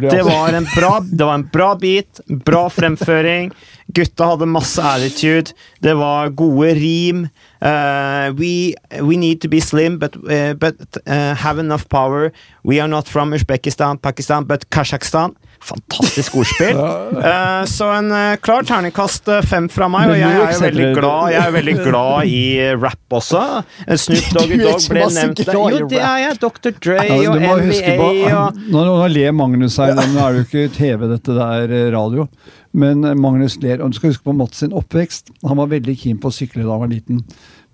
[0.01, 0.11] det.
[0.11, 0.33] Det Altså.
[0.33, 3.53] var en bra, det var en bra bit, bra fremføring.
[3.92, 5.53] Gutta hadde masse attitude.
[5.81, 7.29] Det var gode rim.
[7.64, 12.33] Uh, we, we need to be slim, but, uh, but uh, have enough power.
[12.62, 15.35] We are not from Uzbekistan, Pakistan, but Kasjokstan.
[15.64, 16.77] Fantastisk ordspill.
[17.25, 18.11] Eh, så en
[18.44, 22.42] klar terningkast fem fra meg, og jeg er veldig glad, jeg er veldig glad i
[22.75, 23.40] rap også.
[24.03, 25.40] Snoop Doggy Dogg ble nevnt.
[25.40, 25.57] der.
[25.57, 26.37] Jo, det er jeg.
[26.42, 26.75] Dr.
[26.85, 30.47] Dre Ja, og på, NBA og nå, nå ler Magnus her, nå er det jo
[30.51, 32.29] ikke TV, dette der radio.
[32.75, 35.33] Men eh, Magnus ler, og du skal huske på Mats sin oppvekst.
[35.47, 37.25] Han var veldig keen på å sykle da han var liten.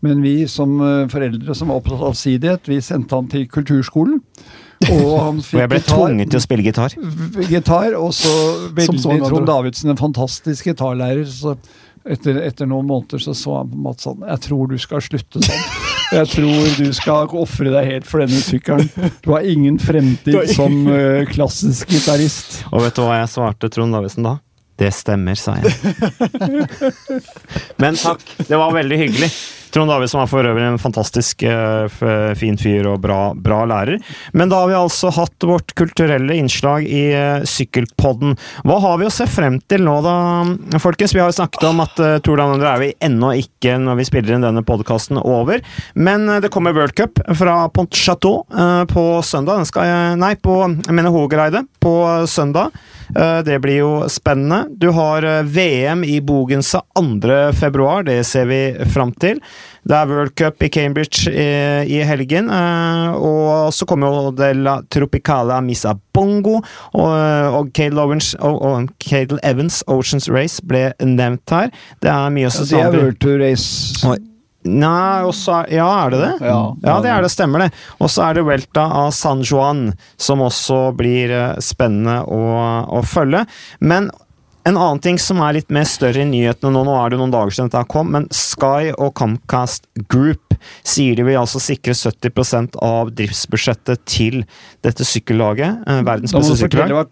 [0.04, 4.20] Men vi som eh, foreldre som var opptatt av allsidighet, vi sendte han til kulturskolen.
[4.88, 6.96] Og han fikk Og jeg ble gitar, tvunget til å spille gitar.
[7.50, 8.32] gitar, og så
[8.80, 9.46] veldig Trond.
[9.48, 11.24] Davidsen, en fantastisk gitarlærer.
[11.28, 11.56] så
[12.00, 15.42] etter, etter noen måneder så så han på Mats sånn Jeg tror du skal slutte
[15.44, 15.64] sånn.
[16.16, 18.88] Jeg tror du skal ofre deg helt for denne sykkelen.
[19.22, 22.64] Du har ingen fremtid som uh, klassisk gitarist.
[22.72, 24.32] Og vet du hva jeg svarte Trond Davidsen da?
[24.80, 25.74] Det stemmer, sa jeg.
[27.82, 29.28] Men takk, det var veldig hyggelig.
[29.74, 31.86] Trond David, som er for øvrig en fantastisk eh,
[32.38, 34.00] fin fyr og bra, bra lærer.
[34.36, 38.36] Men da har vi altså hatt vårt kulturelle innslag i uh, Sykkelpodden.
[38.66, 40.14] Hva har vi å se frem til nå, da,
[40.82, 41.14] folkens?
[41.14, 44.08] Vi har jo snakket om at uh, Tour Down er vi ennå ikke, når vi
[44.08, 45.60] spiller inn denne podkasten, over.
[45.94, 49.64] Men eh, det kommer World Cup fra Pont Chateau eh, på søndag.
[49.74, 51.94] Jeg Nei, på jeg mener Hogereide på
[52.30, 52.74] søndag.
[53.16, 54.66] Eh, Det blir jo spennende.
[54.70, 57.52] Du har eh, VM i Bogensa 2.
[57.60, 58.60] februar, det ser vi
[58.92, 59.40] fram til.
[59.88, 61.46] Det er World Cup i Cambridge i,
[61.96, 66.58] i helgen, eh, og så kommer jo De La Tropicala Misa Bongo,
[66.92, 67.12] og,
[67.56, 71.70] og Cadel Owens, og, og Cadel Evans Oceans Race ble nevnt her.
[72.04, 72.98] Det er mye å se Det er.
[72.98, 73.96] World Tour Race.
[74.08, 74.18] Oi.
[74.60, 76.32] Nei, også ja, er det det?
[76.44, 76.58] Ja.
[76.84, 77.70] Ja, det er det, stemmer det.
[77.96, 79.86] Og så er det Welta av San Juan,
[80.20, 82.42] som også blir eh, spennende å,
[82.92, 83.46] å følge.
[83.80, 84.10] Men
[84.68, 87.32] en annen ting som er litt mer større i nyhetene nå, nå er det noen
[87.32, 92.76] dager siden dette kom, men Sky og Comcast Group sier de vil altså sikre 70%
[92.84, 94.42] av driftsbudsjettet til
[94.84, 95.80] dette sykkellaget.
[95.88, 97.06] eh, Verdens Da må du fortelle hva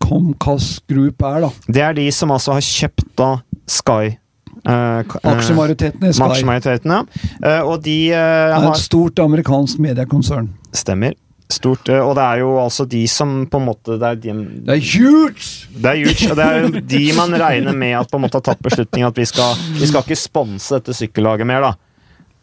[0.00, 1.52] Comcast Group er, da.
[1.68, 3.30] Det er de som altså har kjøpt da
[3.68, 4.16] Sky.
[4.64, 6.24] eh, eh, Aksjemajoriteten i Sky.
[6.30, 7.02] Aksjemajoriteten, ja.
[7.42, 10.48] Eh, og de eh, har et stort amerikansk mediekonsern.
[10.72, 11.14] Stemmer.
[11.50, 11.88] Stort.
[11.88, 14.32] eh, Og det er jo altså de som på en måte Det er, de,
[14.66, 15.68] Det er huge!
[15.74, 18.38] det er huge, og det er jo de man regner med at på en måte
[18.38, 21.72] har tatt beslutningen at vi skal, vi skal ikke sponse dette sykkellaget mer, da.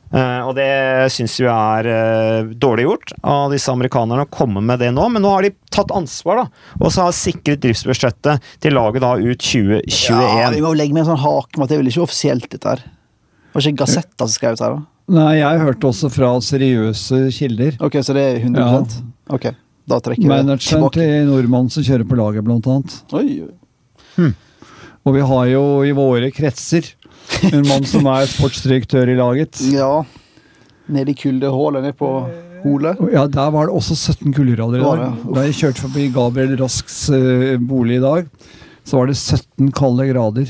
[0.09, 0.65] Uh, og det
[1.13, 5.21] syns vi er uh, dårlig gjort av disse amerikanerne å komme med det nå, men
[5.21, 6.63] nå har de tatt ansvar, da.
[6.81, 10.17] Og så har sikret driftsbudsjettet til laget da ut 2021.
[10.41, 12.07] Ja, vi må jo legge med en sånn hake med at det er vel ikke
[12.07, 12.81] offisielt, dette her.
[12.81, 14.85] Det Var ikke Gazetta som skrev ut her, da?
[15.09, 17.77] Nei, jeg hørte også fra seriøse kilder.
[17.81, 18.81] Ok, så det er 100 Ja.
[19.33, 19.47] Ok,
[19.89, 22.99] da trekker vi tilbake Manageren til nordmannen som kjører på laget, blant annet.
[23.13, 23.41] Oi,
[24.15, 24.33] Hm.
[25.07, 26.87] Og vi har jo i våre kretser
[27.53, 29.61] en mann som er sportsdirektør i laget.
[29.79, 30.03] Ja.
[30.89, 32.09] Nede i kuldehullet nede på
[32.63, 32.95] Hole.
[33.13, 35.19] Ja, Der var det også 17 kuldegrader i dag.
[35.35, 38.25] Da jeg kjørte forbi Gabriel Rasks eh, bolig i dag,
[38.83, 40.49] så var det 17 kalde grader.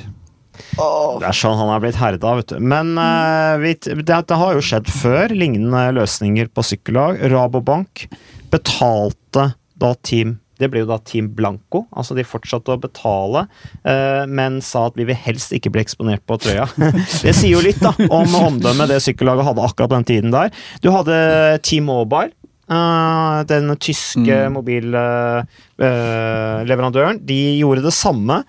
[1.19, 2.59] Det er sånn han er blitt herda, vet du.
[2.59, 7.23] Men uh, vi, det, det har jo skjedd før, lignende løsninger på sykkellag.
[7.31, 8.07] Rabobank
[8.53, 13.45] betalte da Team det ble jo da Team Blanco, altså de fortsatte å betale,
[13.87, 16.65] eh, men sa at vi vil helst ikke bli eksponert på trøya.
[17.23, 20.47] Det sier jo litt da, om omdømmet det sykkellaget hadde akkurat den tiden der.
[20.83, 21.15] Du hadde
[21.63, 22.31] Team Mobile,
[22.67, 27.17] eh, den tyske mobilleverandøren.
[27.23, 28.43] De gjorde det samme,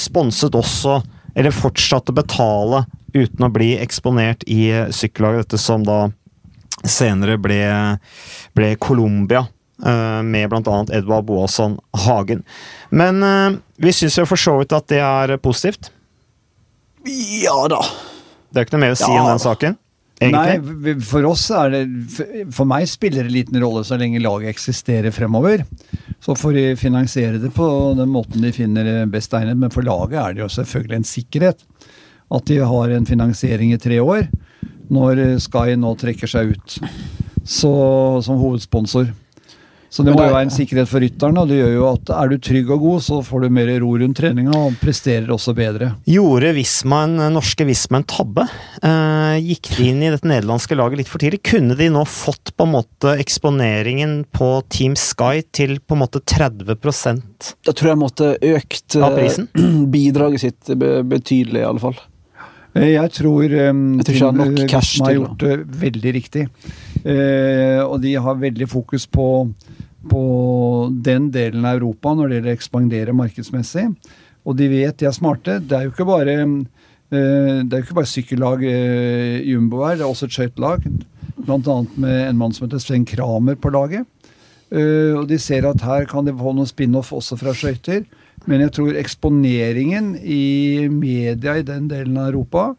[0.00, 1.02] sponset også,
[1.36, 2.84] eller fortsatte å betale
[3.16, 6.06] uten å bli eksponert i sykkellaget, dette som da
[6.86, 7.60] senere ble,
[8.56, 9.46] ble Colombia,
[9.84, 10.78] eh, med bl.a.
[10.96, 12.42] Edvard Boasson Hagen.
[12.90, 15.90] Men eh, vi syns jo for så vidt at det er positivt.
[17.44, 17.80] Ja da.
[18.50, 19.22] Det er ikke noe mer å si Ja.
[19.22, 19.76] om den saken.
[20.20, 20.94] Egentlig?
[20.94, 21.82] Nei, for oss er det
[22.54, 25.64] for- meg spiller det liten rolle så lenge laget eksisterer fremover.
[26.20, 30.18] Så får de finansiere det på den måten de finner best egnet, men for laget
[30.22, 31.66] er det jo selvfølgelig en sikkerhet
[32.32, 34.26] at de har en finansiering i tre år,
[34.90, 36.78] når Sky nå trekker seg ut
[37.46, 37.70] så,
[38.24, 39.12] som hovedsponsor.
[39.96, 42.28] Så det må jo være en sikkerhet for rytteren, og det gjør jo at er
[42.28, 45.94] du trygg og god, så får du mer ro rundt treninga og presterer også bedre.
[46.10, 48.44] Gjorde Visma en, norske Visma en tabbe?
[48.84, 51.40] Eh, gikk de inn i dette nederlandske laget litt for tidlig?
[51.48, 56.20] Kunne de nå fått på en måte eksponeringen på Team Sky til på en måte
[56.20, 59.40] 30 Da tror jeg måtte økt eh,
[59.96, 61.96] bidraget sitt betydelig, i alle fall.
[62.76, 66.46] Eh, Jeg tror, um, Jeg tror nok cash har gjort det veldig riktig.
[67.04, 69.48] Eh, og de har veldig fokus på,
[70.10, 70.24] på
[70.90, 73.86] den delen av Europa når det gjelder å ekspandere markedsmessig.
[74.46, 75.58] Og de vet de er smarte.
[75.60, 76.36] Det er jo ikke bare,
[77.10, 80.86] eh, det ikke bare sykkellag eh, Jumbo her, det er også et skøytelag.
[81.36, 81.78] Bl.a.
[81.96, 84.06] med en mann som heter Sven Kramer på laget.
[84.70, 88.06] Eh, og de ser at her kan de få noen spin-off også fra skøyter.
[88.46, 92.74] Men jeg tror eksponeringen i media i den delen av Europa,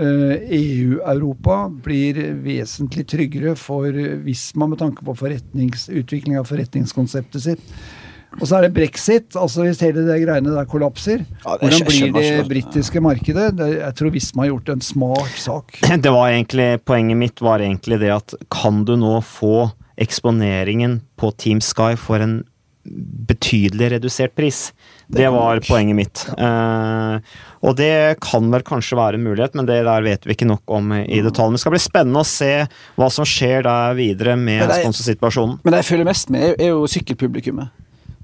[0.00, 3.92] EU-Europa, blir vesentlig tryggere for
[4.24, 7.74] Visma med tanke på utvikling av forretningskonseptet sitt.
[8.38, 9.34] Og så er det brexit.
[9.34, 13.56] altså Hvis hele det greiene der kollapser, Ja, hvordan blir det britiske markedet?
[13.58, 15.80] Det, jeg tror Visma har gjort en smart sak.
[16.04, 21.32] Det var egentlig, Poenget mitt var egentlig det at kan du nå få eksponeringen på
[21.36, 22.40] Team Sky for en
[23.28, 24.70] betydelig redusert pris?
[25.10, 26.22] Det var poenget mitt.
[26.38, 30.48] Eh, og det kan vel kanskje være en mulighet, men det der vet vi ikke
[30.48, 31.50] nok om i detalj.
[31.50, 32.52] Men det skal bli spennende å se
[33.00, 35.58] hva som skjer der videre med sponsorsituasjonen.
[35.64, 37.74] Men det jeg føler mest med, er, jo sykkelpublikummet.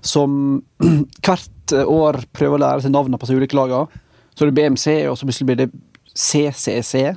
[0.07, 0.63] Som
[1.27, 4.03] hvert år prøver å lære seg navnene på de ulike lagene.
[4.37, 5.71] Så er det BMC, og så plutselig blir det
[6.17, 7.17] CCC.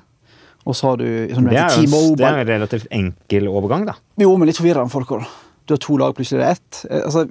[0.68, 3.96] Og så har du som Det er jo det er en relativt enkel overgang, da.
[4.20, 5.30] Jo, men litt forvirrende folk òg.
[5.70, 6.80] Du har to lag, plutselig er det ett.
[6.90, 7.26] Eh, Altså,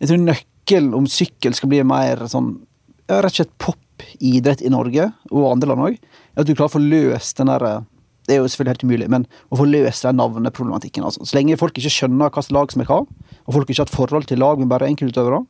[0.00, 0.24] jeg tror
[0.68, 2.58] nøkkelen om sykkel skal bli mer sånn
[3.08, 6.76] rett og slett popidrett i Norge, og andre land òg, er at du klarer å
[6.76, 7.84] få løst den derre
[8.28, 11.02] Det er jo selvfølgelig helt umulig, men å få løst den navneproblematikken.
[11.02, 11.24] Altså.
[11.24, 13.94] Så lenge folk ikke skjønner slags lag som er hva, og folk ikke har et
[13.94, 15.46] forhold til lag men bare enkeltutøvere,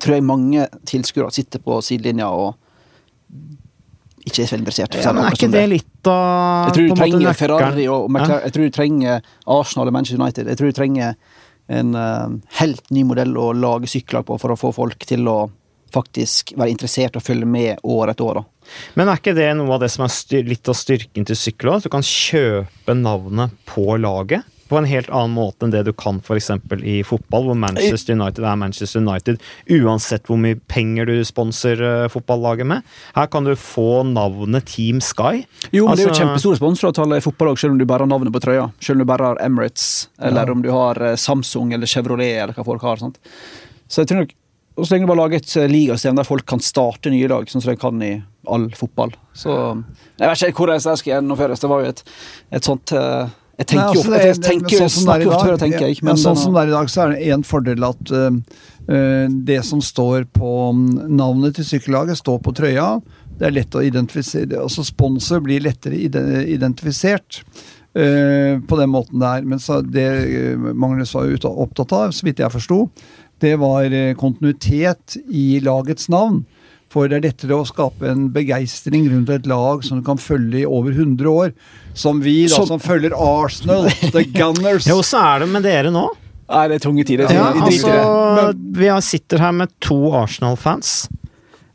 [0.00, 2.56] tror jeg mange tilskuere sitter på sidelinja og
[4.26, 4.98] ikke er så interessert.
[4.98, 7.38] Ja, men er ikke det litt av jeg tror du trenger?
[7.38, 8.42] Ferrari og McLaren.
[8.48, 10.50] Jeg tror du trenger Arsenal og Manchester United.
[10.50, 11.14] Jeg tror du trenger
[11.70, 12.28] en eh,
[12.60, 15.38] helt ny modell å lage sykler på for å få folk til å
[15.90, 18.40] faktisk være interessert og følge med år etter år.
[18.40, 18.72] Da.
[18.98, 21.72] Men er ikke det noe av det som er litt av styrken til sykkel?
[21.74, 25.92] At du kan kjøpe navnet på laget på en helt annen måte enn det du
[25.92, 26.50] kan f.eks.
[26.86, 32.08] i fotball, hvor Manchester United er Manchester United, uansett hvor mye penger du sponser eh,
[32.12, 32.86] fotballaget med.
[33.16, 35.42] Her kan du få navnet Team Sky.
[35.74, 38.12] Jo, men Det er jo Altså- kjempestore sponsoravtaler i fotballag, selv om du bare har
[38.14, 38.70] navnet på trøya.
[38.80, 40.52] Selv om du bare har Emirates, eller Ja.
[40.52, 42.96] om du har eh, Samsung eller Chevrolet, eller hva folk har.
[42.96, 43.18] Sant?
[43.88, 44.36] Så jeg tror nok
[44.78, 47.44] og så lenge du bare lager et eh, ligasystem der folk kan starte nye lag,
[47.50, 49.10] sånn som de kan i all fotball.
[49.34, 49.50] Så
[50.16, 51.60] Jeg vet ikke hvordan det skal gjennomføres.
[51.60, 52.02] Det var jo et,
[52.52, 52.92] et sånt
[53.60, 56.04] Jeg tenker jo altså, jeg tenker, sånn er snakker jo ofte før tenker, jeg.
[56.06, 58.38] Men sånn som det er i dag, så er det en fordel at øh,
[58.88, 60.86] øh, det som står på mm,
[61.18, 62.86] navnet til sykkellaget, står på trøya.
[63.36, 64.62] Det er lett å identifisere.
[64.62, 67.44] Altså sponsor blir lettere identifisert
[67.90, 69.42] Uh, på den måten der.
[69.42, 70.04] Men så det
[70.78, 72.84] Magnus var opptatt av, så vidt jeg forsto,
[73.42, 76.44] det var kontinuitet i lagets navn.
[76.90, 80.64] For det er lettere å skape en begeistring rundt et lag som du kan følge
[80.64, 81.52] i over 100 år.
[81.94, 84.86] Som vi, da, Som- som følger Arsenal, The Gunners.
[84.90, 86.08] Jo, Åssen er det med dere nå.
[86.50, 87.30] Nei, det er tunge tider.
[87.30, 91.08] Ja, altså, vi sitter her med to Arsenal-fans.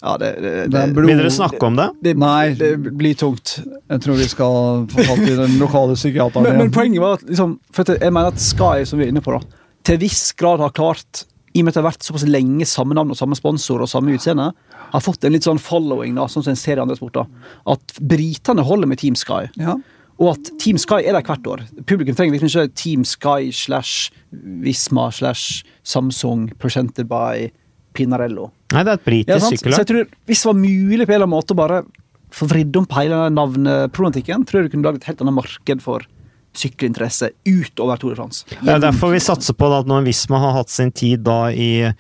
[0.03, 1.07] Ja, det, det, Det blod.
[1.07, 1.85] Vil dere snakke om det?
[2.03, 2.51] det, Nei.
[2.59, 3.55] det blir tungt.
[3.89, 7.23] Jeg tror vi skal få fatt i den lokale psykiateren Men, men poenget var at
[7.25, 10.59] liksom, for jeg mener at Sky, som vi er inne på, da, til viss grad
[10.61, 11.23] har klart
[11.55, 13.87] i og med at det har vært såpass lenge samme navn og samme sponsor og
[13.89, 14.49] samme utseende,
[14.91, 17.29] har fått en litt sånn following, da, sånn som en ser i andre sporter.
[17.71, 19.45] At britene holder med Team Sky.
[19.59, 19.77] Ja.
[20.19, 21.63] Og at Team Sky er der hvert år.
[21.87, 24.11] Publikum trenger liksom ikke Team Sky slash
[24.63, 27.49] Visma slash Samsung presented by
[27.95, 28.49] Pinarello.
[28.75, 29.75] Nei, det er et Ja, britisk sant?
[29.75, 31.83] Så jeg tror, Hvis det var mulig på en eller annen måte å bare
[32.35, 35.83] få vridd om på hele navneproblematikken, tror jeg du kunne laget et helt annet marked
[35.83, 36.03] for
[36.59, 38.45] sykkelinteresse utover Tour de France.
[38.61, 41.91] Det er derfor vi satser på at når Visma har hatt sin tid da i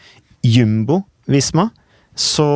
[0.45, 1.69] Jumbo Visma,
[2.15, 2.47] så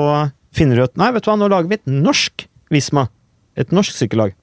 [0.55, 3.07] finner du ut Nei, vet du hva, nå lager vi et norsk Visma.
[3.59, 4.35] Et norsk sykkellag.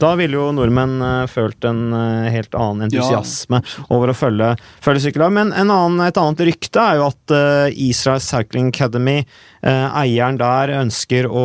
[0.00, 3.60] Da ville jo nordmenn uh, følt en uh, helt annen entusiasme
[3.92, 5.34] over å følge, følge sykkellag.
[5.36, 9.18] Men en annen, et annet rykte er jo at uh, Israel Cycling Academy,
[9.60, 11.42] eh, eieren der, ønsker å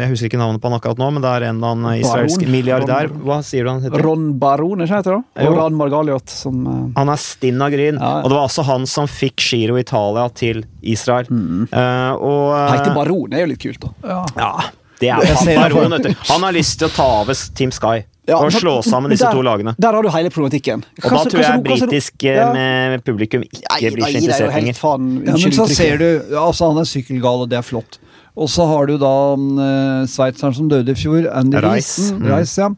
[0.00, 2.40] Jeg husker ikke navnet på han akkurat nå, men det er en eller annen israelsk
[2.40, 2.54] Baron.
[2.54, 3.12] milliardær.
[3.26, 4.04] Hva sier du han heter?
[4.06, 5.46] Ron Baron, ikke heter det?
[5.46, 6.64] Og Ran Margaliot, som
[6.96, 8.24] Han er stinn av gryn, Ja, ja.
[8.24, 11.28] og det var altså han som fikk Giro Italia til Israel.
[11.28, 11.68] Mm.
[11.68, 13.32] Eh, og heter Baron.
[13.36, 13.92] er jo litt kult, da.
[14.08, 14.20] Ja.
[14.40, 14.52] Ja,
[15.00, 16.14] det er baron, vet du.
[16.30, 19.34] Han har lyst til å ta over Team Sky Ja, og slå sammen disse der-
[19.34, 19.74] to lagene.
[19.80, 20.84] Der har du hele problematikken.
[21.02, 22.52] Og da tror jeg britisk eh, ja.
[22.52, 24.78] med publikum ikke Nei, blir så er interessert lenger.
[25.26, 27.98] Ja, men så ser du altså Han er sykkelgal, og det er flott.
[28.36, 31.74] Og så har du da uh, sveitseren som døde i fjor, Andy Rice.
[31.74, 32.14] Rice.
[32.14, 32.26] Mm.
[32.30, 32.70] Rice ja.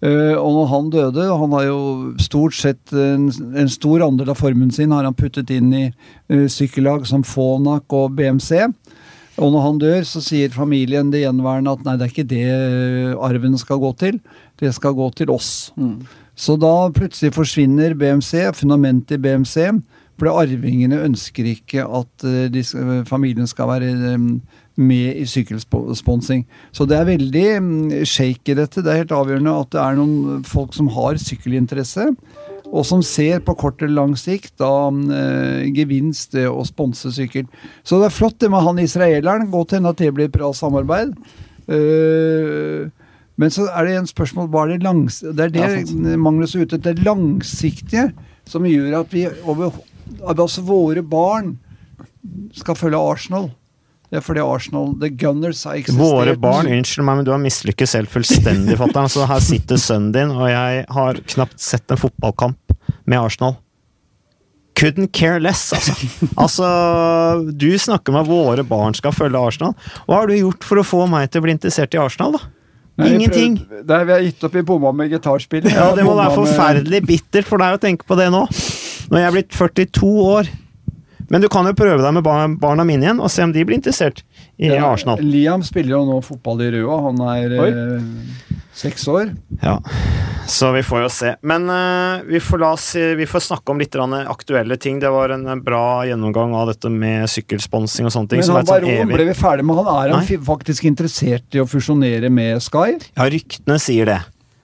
[0.00, 1.80] Uh, og når han døde, han har jo
[2.22, 6.46] stort sett en, en stor andel av formuen sin har han puttet inn i uh,
[6.48, 8.70] sykkellag som Fonak og BMC.
[9.40, 12.46] Og når han dør, så sier familien det gjenværende at nei, det er ikke det
[12.46, 14.20] eh, arven skal gå til.
[14.60, 15.70] Det skal gå til oss.
[16.36, 19.56] Så da plutselig forsvinner BMC, fundamentet i BMC.
[20.20, 22.64] For arvingene ønsker ikke at eh, de,
[23.08, 24.18] familien skal være
[24.80, 26.44] med i sykkelsponsing.
[26.72, 28.84] Så det er veldig mm, shake i dette.
[28.84, 32.10] Det er helt avgjørende at det er noen folk som har sykkelinteresse.
[32.70, 37.48] Og som ser på kort eller lang sikt da eh, gevinst det å sponse sykkel.
[37.82, 39.50] Så det er flott det med han israeleren.
[39.50, 41.16] Godt hende at det blir et bra samarbeid.
[41.66, 42.86] Eh,
[43.40, 45.22] men så er det en spørsmål hva er det langs...
[45.24, 46.16] Det er det Ja.
[46.20, 46.94] Magnus er ute etter.
[46.94, 48.10] Det langsiktige
[48.48, 49.72] som gjør at vi over
[50.28, 51.56] at også våre barn
[52.56, 53.50] skal følge Arsenal.
[54.10, 56.02] Det er fordi Arsenal The Gunners har eksistert.
[56.02, 59.06] Våre barn, unnskyld meg, men du har mislykkes helt fullstendig, fatter'n.
[59.12, 62.58] Så her sitter sønnen din, og jeg har knapt sett en fotballkamp
[63.06, 63.56] med Arsenal.
[64.80, 65.92] Couldn't care less, altså.
[66.44, 66.68] altså.
[67.58, 69.74] Du snakker om at våre barn skal følge Arsenal.
[70.06, 72.46] Hva har du gjort for å få meg til å bli interessert i Arsenal, da?
[73.00, 73.58] Nei, Ingenting.
[73.64, 75.68] prøv- Der vi har gitt opp i bomma med gitarspill.
[75.72, 78.42] Ja, det må være forferdelig bittert for deg å tenke på det nå.
[79.10, 80.50] Når jeg er blitt 42 år.
[81.30, 83.78] Men du kan jo prøve deg med barna mine igjen, og se om de blir
[83.78, 84.24] interessert
[84.60, 85.20] i Ja, Arsenal.
[85.24, 86.96] Liam spiller jo nå fotball i Røa.
[87.08, 87.68] Han er Oi.
[87.70, 89.30] eh, seks år.
[89.62, 89.78] Ja,
[90.50, 91.30] så vi får jo se.
[91.46, 94.98] Men eh, vi, får la oss, vi får snakke om litt aktuelle ting.
[95.00, 98.42] Det var en eh, bra gjennomgang av dette med sykkelsponsing og sånne ting.
[98.42, 99.16] Men som han er et sånn Baron evig...
[99.16, 99.80] ble vi ferdig med.
[99.80, 100.42] Han er han Nei.
[100.50, 102.98] faktisk interessert i å fusjonere med Sky?
[103.16, 104.20] Ja, ryktene sier det.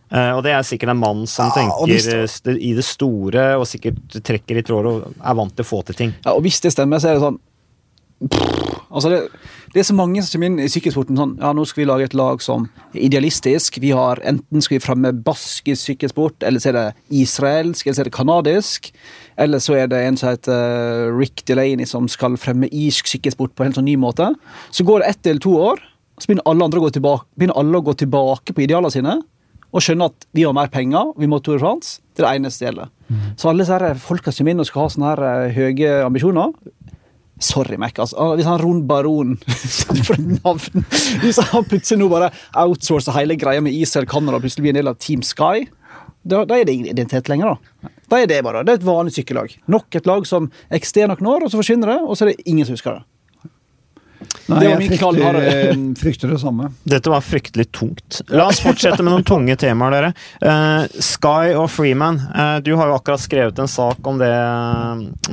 [0.07, 2.29] Uh, og det er sikkert en mann som Ja, tenker det...
[2.31, 5.81] st- i det store, og sikkert trekker i tråder og er vant til å få
[5.89, 6.13] til ting.
[6.23, 7.41] Ja, og hvis det stemmer, så er det sånn
[8.25, 9.19] Pff, Altså det,
[9.75, 12.07] det er så mange som kommer inn i sykkelsporten sånn Ja, nå skal vi lage
[12.09, 13.77] et lag som er idealistisk.
[13.83, 16.87] Vi har Enten skal vi fremme baskisk sykkelsport, eller så er det
[17.23, 18.91] israelsk, eller så er det kanadisk.
[19.43, 23.53] Eller så er det en som heter eh, Rick Delaney, som skal fremme irsk sykkelsport
[23.53, 24.31] på en helt sånn ny måte.
[24.73, 25.83] Så går det ett eller to år,
[26.17, 29.19] så begynner alle, å gå tilbake, begynner alle å gå tilbake på idealene sine.
[29.77, 31.99] Og skjønne at vi har mer penger, vi må Tour de France.
[32.17, 32.93] Det er det eneste som gjelder.
[33.37, 36.55] Så alle disse folka som kommer inn og skal ha sånne her eh, høye ambisjoner,
[37.39, 37.99] Sorry, Mac.
[38.01, 38.17] Altså.
[38.17, 39.35] Ah, Hvis han Ron Baron
[40.09, 40.87] for navn
[41.21, 44.81] Hvis han plutselig nå bare outsourcer hele greia med Israel Canada og plutselig blir en
[44.81, 45.67] del av Team Sky,
[46.27, 47.59] da, da er det ingen identitet lenger.
[47.83, 49.53] Da Da er det bare det er et vanlig sykkellag.
[49.69, 52.47] Nok et lag som eksisterer noen år, og så forsvinner det, og så er det
[52.47, 53.05] ingen som husker det.
[54.47, 56.69] Nei, Det var jeg min frykter, eh, frykter det samme.
[56.85, 58.21] Dette var fryktelig tungt.
[58.29, 60.13] La oss fortsette med noen tunge temaer, dere.
[60.43, 62.21] Uh, Sky og Freeman.
[62.31, 64.31] Uh, du har jo akkurat skrevet en sak om det,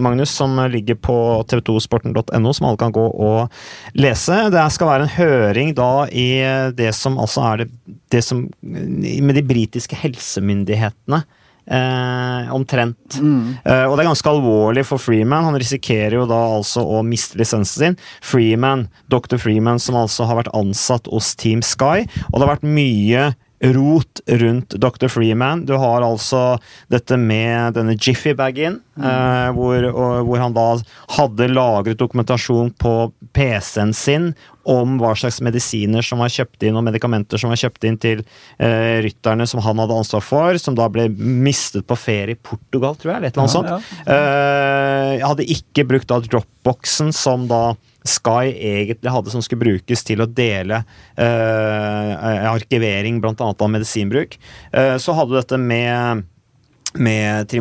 [0.02, 1.18] Magnus, som ligger på
[1.52, 3.54] tv2sporten.no, som alle kan gå og
[4.00, 4.48] lese.
[4.54, 6.28] Det skal være en høring da i
[6.74, 7.72] det som altså er det,
[8.14, 11.24] det som Med de britiske helsemyndighetene.
[11.64, 13.16] Eh, omtrent.
[13.64, 15.46] Eh, og det er ganske alvorlig for Freeman.
[15.48, 17.98] Han risikerer jo da altså å miste lisensen sin.
[18.24, 19.40] Freeman, Dr.
[19.40, 22.04] Freeman, som altså har vært ansatt hos Team Sky.
[22.32, 23.32] Og det har vært mye
[23.64, 25.08] rot rundt Dr.
[25.08, 25.64] Freeman.
[25.66, 26.58] Du har altså
[26.92, 30.66] dette med denne Jiffy-bagen, eh, hvor, og, hvor han da
[31.18, 32.94] hadde lagret dokumentasjon på
[33.34, 34.34] PC-en sin
[34.70, 38.20] om hva slags medisiner som var kjøpt inn, og medikamenter som var kjøpt inn til
[38.24, 42.96] uh, rytterne som han hadde ansvar for, som da ble mistet på ferie i Portugal,
[42.96, 43.72] tror jeg, eller et eller annet Ja, sånt.
[44.08, 44.10] Ja.
[44.14, 47.64] Uh, hadde ikke brukt da dropboxen som da
[48.04, 50.84] Sky egentlig hadde som skulle brukes til å dele
[51.16, 53.48] arkivering bl.a.
[53.48, 54.36] av medisinbruk.
[55.00, 56.26] Så hadde du dette med
[57.00, 57.54] med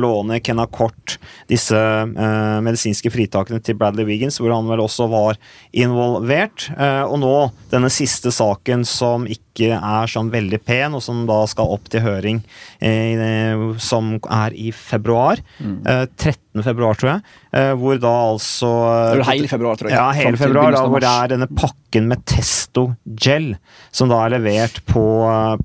[0.00, 1.18] Låne, Kenacort,
[1.50, 5.38] disse eh, medisinske fritakene til Bradley Wiggins, hvor han vel også var
[5.72, 6.70] involvert.
[6.76, 7.34] Eh, og nå
[7.70, 11.90] denne siste saken som ikke ikke er sånn veldig pen, og som da skal opp
[11.92, 12.40] til høring
[12.80, 15.42] eh, som er i februar.
[15.60, 16.62] Eh, 13.
[16.64, 17.36] februar, tror jeg.
[17.52, 18.70] Eh, hvor da altså
[19.16, 19.98] Det er hele februar, tror jeg.
[19.98, 23.52] Ja, hele februar, da, hvor det er denne pakken med Testo Gel,
[23.94, 25.04] som da er levert på,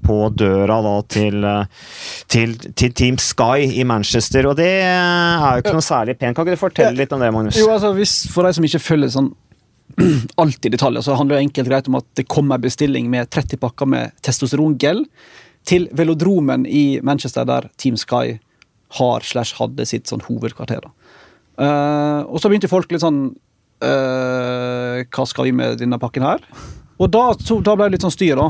[0.06, 1.88] på døra da til, eh,
[2.32, 4.50] til, til Team Sky i Manchester.
[4.50, 6.36] Og det er jo ikke noe særlig pent.
[6.38, 7.60] Kan ikke du fortelle litt om det, Magnus?
[7.62, 9.34] Jo, altså, hvis, For de som ikke følger sånn
[10.42, 13.60] alt i detaljer, så handler det enkelt greit om at det kommer bestilling med 30
[13.62, 15.06] pakker med testosterongel
[15.66, 18.40] til velodromen i Manchester, der Team Sky
[19.00, 20.86] har slash hadde sitt sånn hovedkvarter.
[21.58, 23.30] Eh, og så begynte folk litt sånn
[23.86, 26.44] uh, Hva skal vi med denne pakken her?
[26.96, 28.50] Og da, så, da ble det litt sånn styr, da.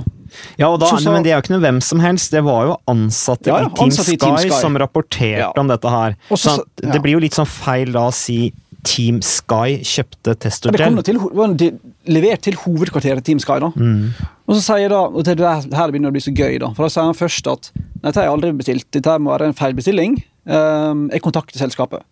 [0.59, 2.29] Ja, da, Så så, men det er jo ikke noe hvem som helst.
[2.33, 4.51] Det var jo ansatte, Ja, ja, ansatte Sky i Team Sky.
[4.59, 5.49] som rapporterte Ja.
[5.57, 6.17] om dette her.
[6.29, 8.53] Også, så- det blir jo litt sånn feil da å si
[8.85, 11.79] Team Sky kjøpte Ja, det kom til,
[12.11, 13.59] levert til hovedkvarteret Team Sky.
[13.63, 13.71] da.
[13.75, 14.13] Mm.
[14.45, 16.71] Og så sier da, og det er det her begynner å bli så gøy, da.
[16.77, 19.57] For da sier han først at dette har jeg aldri bestilt, dette må være en
[19.57, 20.19] feilbestilling.
[20.45, 22.05] Um, jeg kontakter selskapet.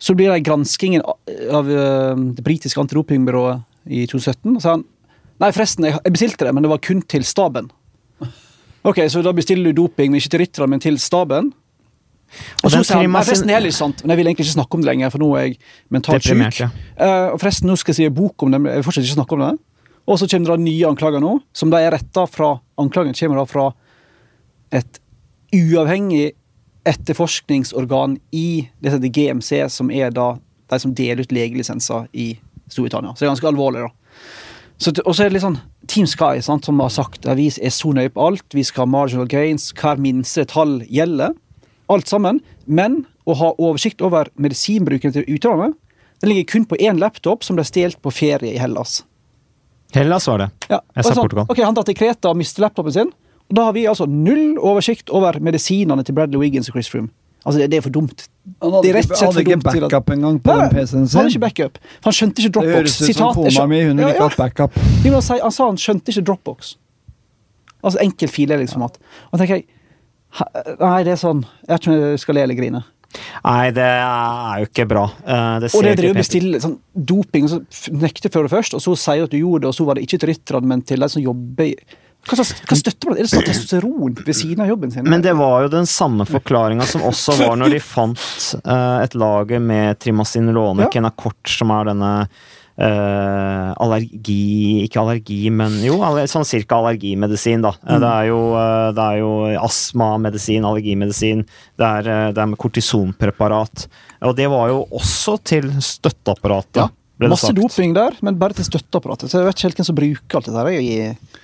[0.00, 1.16] Så blir det granskingen av,
[1.56, 4.56] av eh, det britiske antidopingbyrået i 2017.
[4.56, 4.84] Og så sier han
[5.40, 7.70] nei, forresten, jeg bestilte det, men det var kun til staben.
[8.86, 11.50] Ok, Så da bestiller du doping, men ikke til rytterne, men til staben?
[12.62, 14.78] Og så sier han forresten, det er litt sant, men jeg vil egentlig ikke snakke
[14.78, 15.58] om det lenger, for nå er jeg
[15.94, 16.60] mentalt syk.
[16.60, 16.68] ja.
[16.98, 19.06] Uh, og forresten, nå skal jeg si en bok om det, men jeg vil fortsatt
[19.06, 19.52] ikke snakke om det.
[20.06, 23.46] Og så kommer det nye anklager nå, som de er retta fra Anklagen kommer da
[23.48, 23.70] fra
[24.76, 24.98] et
[25.56, 26.34] uavhengig
[26.86, 30.34] etterforskningsorgan i det heter GMC, som er da
[30.70, 32.34] de som deler ut legelisenser i
[32.68, 33.14] Storbritannia.
[33.14, 33.94] Så det er ganske alvorlig, da.
[35.06, 35.58] Og så er det litt sånn
[35.88, 38.44] Team Sky sant, som har sagt at vi er så nøye på alt.
[38.52, 41.32] Vi skal ha marginal gains, hver minste tall gjelder.
[41.92, 42.40] Alt sammen.
[42.66, 45.74] Men å ha oversikt over medisinbruken til utøverne,
[46.22, 49.02] den ligger kun på én laptop som ble stjålet på ferie i Hellas.
[49.94, 50.48] Hellas var det.
[50.70, 51.46] Ja, Jeg sa sånn, Portugal.
[51.48, 53.12] Ok, Han drar til Kreta og mister laptopen sin.
[53.46, 57.08] Og Da har vi altså null oversikt over medisinene til Bradley Wiggins og Chris Froome.
[57.46, 58.24] Altså, det, det er for dumt.
[58.62, 61.18] Han hadde ikke, hadde for ikke backup engang på Nei, den PC-en sin.
[61.20, 61.78] Han hadde ikke backup.
[62.00, 62.66] For han skjønte ikke Dropbox.
[62.66, 63.78] Det høres ut som Sitat, kona mi.
[63.84, 64.28] Hun Ja, ville ikke ja.
[64.32, 64.80] hatt backup.
[65.06, 66.72] Han sa han skjønte ikke Dropbox.
[67.86, 68.98] Altså enkel fileringsformat.
[69.30, 69.66] Og tenker jeg
[70.80, 72.82] Nei, det er sånn Jeg vet ikke om jeg skal le eller grine.
[73.46, 75.04] Nei, det er jo ikke bra.
[75.24, 78.74] Eh, Det ser Og det driver bestille sånn doping, og så nekter før det først,
[78.76, 80.66] og så sier du at du gjorde det, og så var det ikke til rytterne,
[80.72, 81.76] men til de som jobber i
[82.26, 83.16] Hva, hva støtter man?
[83.16, 85.06] Er det sånn testosteron ved siden av jobben sin?
[85.06, 88.18] Men det var jo den samme forklaringa som også var når de fant
[88.66, 90.90] uh, et lager med trimacinolone, Ja.
[90.90, 92.10] Kenacort, som er denne
[92.76, 95.96] allergi Ikke allergi, men jo,
[96.28, 97.72] sånn cirka allergimedisin, da.
[97.80, 98.00] Mm.
[98.02, 99.30] Det er jo, eh, det er jo
[99.62, 101.46] astmamedisin, allergimedisin,
[101.80, 103.86] det er, eh, det er med kortisonpreparat.
[104.22, 106.84] Og det var jo også til støtteapparatet.
[106.84, 106.88] Ja.
[107.16, 107.56] Ble det Masse sagt.
[107.56, 109.30] doping der, men bare til støtteapparatet.
[109.32, 110.96] Så jeg vet ikke helt hvem som bruker alt dette her i,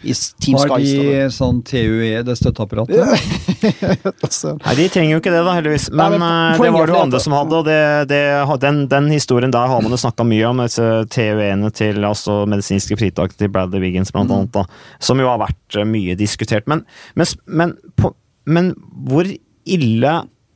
[0.05, 0.83] i Team Har Sky.
[0.85, 1.23] de det.
[1.33, 2.99] sånn TUE, det støtteapparatet?
[4.67, 5.87] Nei, de trenger jo ikke det, da, heldigvis.
[5.93, 7.79] Nei, Men, men eh, det var det jo andre som hadde, og det,
[8.13, 8.21] det,
[8.65, 10.63] den, den historien der har man jo snakka mye om.
[10.67, 14.37] Disse TUE-ene til altså medisinske fritak til Bradley Wiggins, blant Mm.
[14.37, 14.67] annet, da,
[15.03, 16.69] som jo har vært eh, mye diskutert.
[16.71, 16.85] Men,
[17.19, 18.13] men, men, på,
[18.47, 18.73] men
[19.09, 19.27] hvor
[19.65, 20.13] ille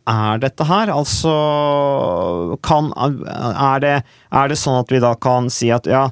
[0.08, 0.90] er dette her?
[0.94, 1.32] Altså
[2.66, 3.94] kan, er, det,
[4.30, 6.04] er det sånn at vi da kan si at ja,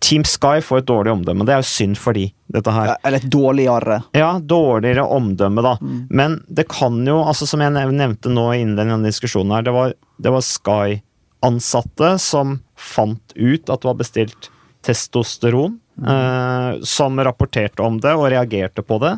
[0.00, 1.44] Team Sky får et dårlig omdømme?
[1.48, 2.94] Det er jo synd for de, dette her.
[3.04, 3.98] Eller et dårligere.
[4.16, 5.74] Ja, dårligere omdømme, da.
[5.82, 5.98] Mm.
[6.08, 9.94] Men det kan jo, altså som jeg nevnte nå i denne diskusjonen her, det var,
[10.22, 14.50] det var Sky-ansatte som fant ut at det var bestilt
[14.86, 16.06] testosteron, Mm.
[16.08, 19.10] eh, som rapporterte om det og reagerte på det.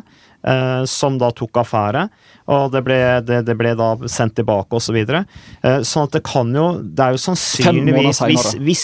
[0.43, 2.01] Eh, som da tok affære,
[2.51, 4.89] og det ble, det, det ble da sendt tilbake osv.
[4.89, 5.23] Så videre.
[5.63, 8.83] eh, sånn at det kan jo Det er jo sannsynligvis hvis, hvis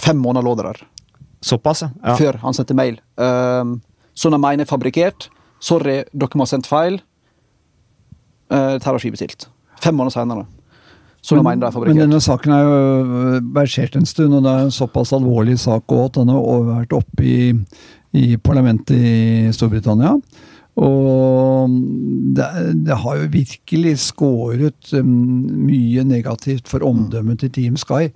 [0.00, 0.80] Fem måneder lå det der,
[1.44, 1.90] Såpass, ja.
[2.02, 2.14] ja.
[2.16, 2.96] før han sendte mail.
[3.20, 3.76] Um,
[4.16, 5.28] som de mener er fabrikkert.
[5.62, 6.96] Sorry, dere må ha sendt feil.
[8.48, 9.46] Uh, Dette har vi bestilt.
[9.84, 10.46] Fem måneder senere.
[11.22, 14.42] Som men, mener det er Men denne saken er jo øh, versert en stund, og
[14.44, 17.38] det er en såpass alvorlig sak òg at den har vært oppe i,
[18.16, 20.16] i parlamentet i Storbritannia.
[20.74, 21.74] Og
[22.34, 22.46] det,
[22.86, 25.12] det har jo virkelig skåret um,
[25.68, 28.08] mye negativt for omdømmet til Team Sky.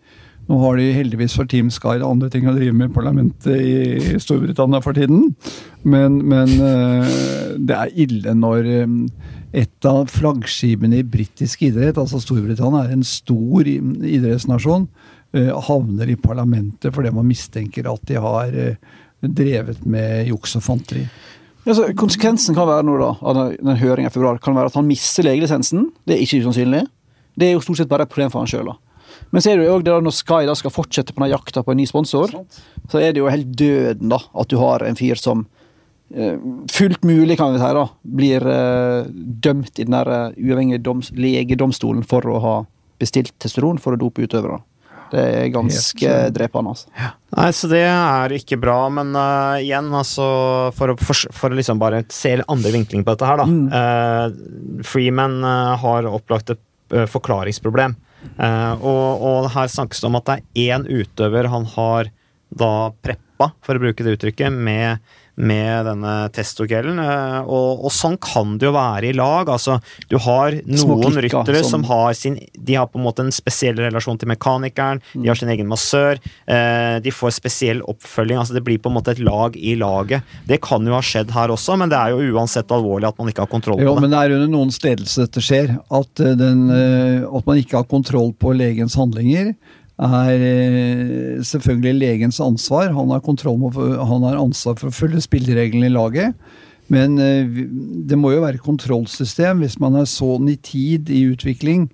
[0.48, 4.20] Nå har de heldigvis for Team Sky andre ting å drive med i parlamentet i
[4.22, 5.34] Storbritannia for tiden.
[5.84, 7.18] Men, men uh,
[7.60, 9.02] det er ille når um,
[9.54, 14.88] et av flaggskipene i britisk idrett, altså Storbritannia er en stor idrettsnasjon,
[15.36, 20.66] uh, havner i parlamentet fordi man mistenker at de har uh, drevet med juks og
[20.66, 21.06] fanteri.
[21.68, 24.86] Altså, konsekvensen kan være noe da, av den, høringen i februar kan være at han
[24.88, 25.90] mister legelisensen.
[26.08, 26.86] Det er ikke usannsynlig.
[27.38, 28.70] Det er jo stort sett bare et problem for han sjøl.
[29.34, 31.32] Men så er det jo også det da, når Sky da skal fortsette på den
[31.34, 32.32] jakta på en ny sponsor,
[32.88, 35.44] så er det jo helt døden da, at du har en fyr som
[36.14, 36.40] eh,
[36.72, 37.84] fullt mulig, kan vi si, da,
[38.22, 39.12] blir eh,
[39.44, 42.56] dømt i den der eh, uavhengige doms legedomstolen for å ha
[42.98, 44.62] bestilt testosteron for å dope utøvere.
[45.12, 46.74] Det er ganske eh, drepende.
[46.74, 47.12] altså.
[47.36, 50.26] Nei, så det er ikke bra, men uh, igjen, altså
[50.76, 53.78] For å, for, for liksom bare se andre vinkling på dette her, da.
[53.78, 56.64] Eh, Freeman uh, har opplagt et
[57.12, 57.98] forklaringsproblem.
[58.40, 62.08] Og, og her snakkes det om at det er én utøver han har
[62.48, 62.70] da
[63.04, 65.04] preppa, for å bruke det uttrykket, med,
[65.38, 66.98] med denne testogellen.
[66.98, 69.48] Eh, og, og sånn kan det jo være i lag.
[69.54, 69.78] Altså,
[70.10, 73.76] du har noen ryttere som- som har sin De har på en måte en spesiell
[73.78, 76.18] relasjon til mekanikeren, de har sin egen massør,
[76.48, 78.38] eh, de får spesiell oppfølging.
[78.38, 80.22] altså Det blir på en måte et lag i laget.
[80.46, 83.28] Det kan jo ha skjedd her også, men det er jo uansett alvorlig at man
[83.28, 84.00] ikke har kontroll Jo, på det.
[84.02, 85.78] men det er under noens ledelse dette skjer.
[85.90, 89.54] At, eh, den, eh, at man ikke har kontroll på legens handlinger,
[89.98, 92.92] er eh, selvfølgelig legens ansvar.
[92.94, 93.22] Han har,
[94.06, 96.36] han har ansvar for å følge spillereglene i laget.
[96.88, 97.48] Men eh,
[98.08, 99.64] det må jo være kontrollsystem.
[99.64, 101.88] Hvis man er så nitid i utvikling,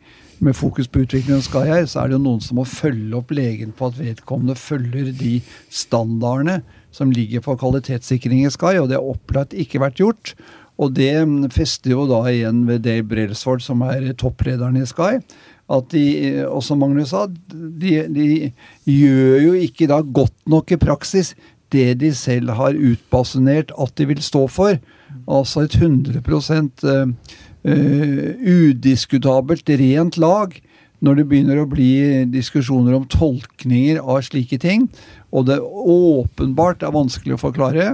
[0.45, 3.31] med fokus på utvikling av Skyhigh, så er det jo noen som må følge opp
[3.33, 5.39] legen på at vedkommende følger de
[5.73, 6.59] standardene
[6.95, 10.35] som ligger på kvalitetssikring i Sky, og det har opplagt ikke vært gjort.
[10.75, 15.21] Og det mm, fester jo da igjen ved Dave Brelsford, som er topplederen i Sky.
[15.73, 18.27] At de, og som Magnus sa, de, de
[18.85, 21.33] gjør jo ikke da godt nok i praksis
[21.75, 24.77] det de selv har utbasunert at de vil stå for.
[25.31, 27.09] Altså et 100 eh,
[27.65, 30.55] eh, udiskutabelt rent lag.
[31.05, 34.87] Når det begynner å bli diskusjoner om tolkninger av slike ting,
[35.35, 37.89] og det åpenbart er vanskelig å forklare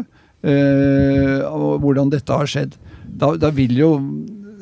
[0.47, 1.41] eh,
[1.83, 2.77] hvordan dette har skjedd,
[3.11, 3.91] da, da vil jo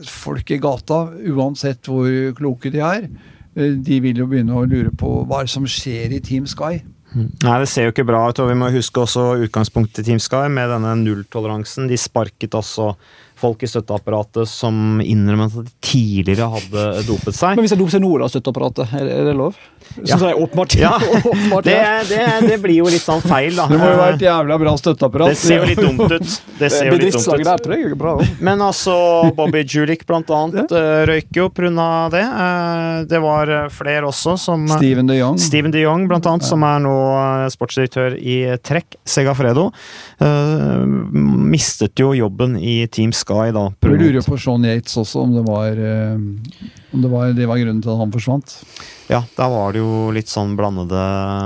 [0.06, 3.08] folk i gata, uansett hvor kloke de er,
[3.56, 6.82] eh, de vil jo begynne å lure på hva som skjer i Team Sky.
[7.16, 10.20] Nei, det ser jo ikke bra ut, og vi må huske også utgangspunktet til Team
[10.20, 11.88] Sky med denne nulltoleransen.
[11.88, 12.92] De sparket også
[13.38, 17.54] folk i støtteapparatet som innrømmet at de tidligere hadde dopet seg.
[17.58, 19.60] Men hvis jeg doper seg nå, da, støtteapparatet, er, det lov?
[20.02, 20.16] Ja.
[20.16, 20.78] Så det er åpenbart.
[20.78, 20.94] Ja,
[21.32, 21.78] åpenbart det,
[22.10, 23.68] det, det blir jo litt sånn feil, da.
[23.72, 25.34] Det må jo være et jævla bra støtteapparat.
[25.36, 26.36] Det ser jo litt dumt ut.
[26.58, 27.46] Det ser jo litt dumt ut.
[27.52, 28.16] der tror jeg bra.
[28.42, 28.96] Men altså,
[29.38, 30.72] Bobby Julik blant annet
[31.08, 32.08] røyk røyker jo pga.
[32.10, 32.22] det.
[32.22, 35.38] Eh, Det var eh, flere også som Steven de Jong.
[35.38, 36.94] Steven de Jong, blant annet, som er nå
[37.44, 40.07] eh, sportsdirektør i Trekk, Segafredo, eh,
[41.48, 43.68] mistet jo jobben i Team Sky da.
[43.80, 46.14] Vi lurer jo på Sean Yates også, om det var, eh,
[46.92, 48.56] om det var, det var grunnen til at han forsvant.
[49.08, 51.04] Ja, der var det jo litt sånn blandede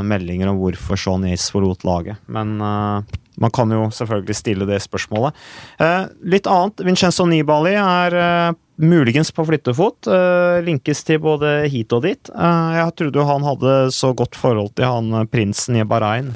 [0.09, 2.23] meldinger om hvorfor Sean Yates forlot laget.
[2.33, 5.37] Men eh, man kan jo selvfølgelig stille det spørsmålet.
[5.81, 6.83] Eh, litt annet.
[6.85, 10.07] Vincenzo Nibali er eh, muligens på flyttefot.
[10.07, 12.31] eh, linkes til både hit og dit.
[12.31, 16.33] Eh, jeg trodde jo han hadde så godt forhold til han eh, prinsen i Bahrain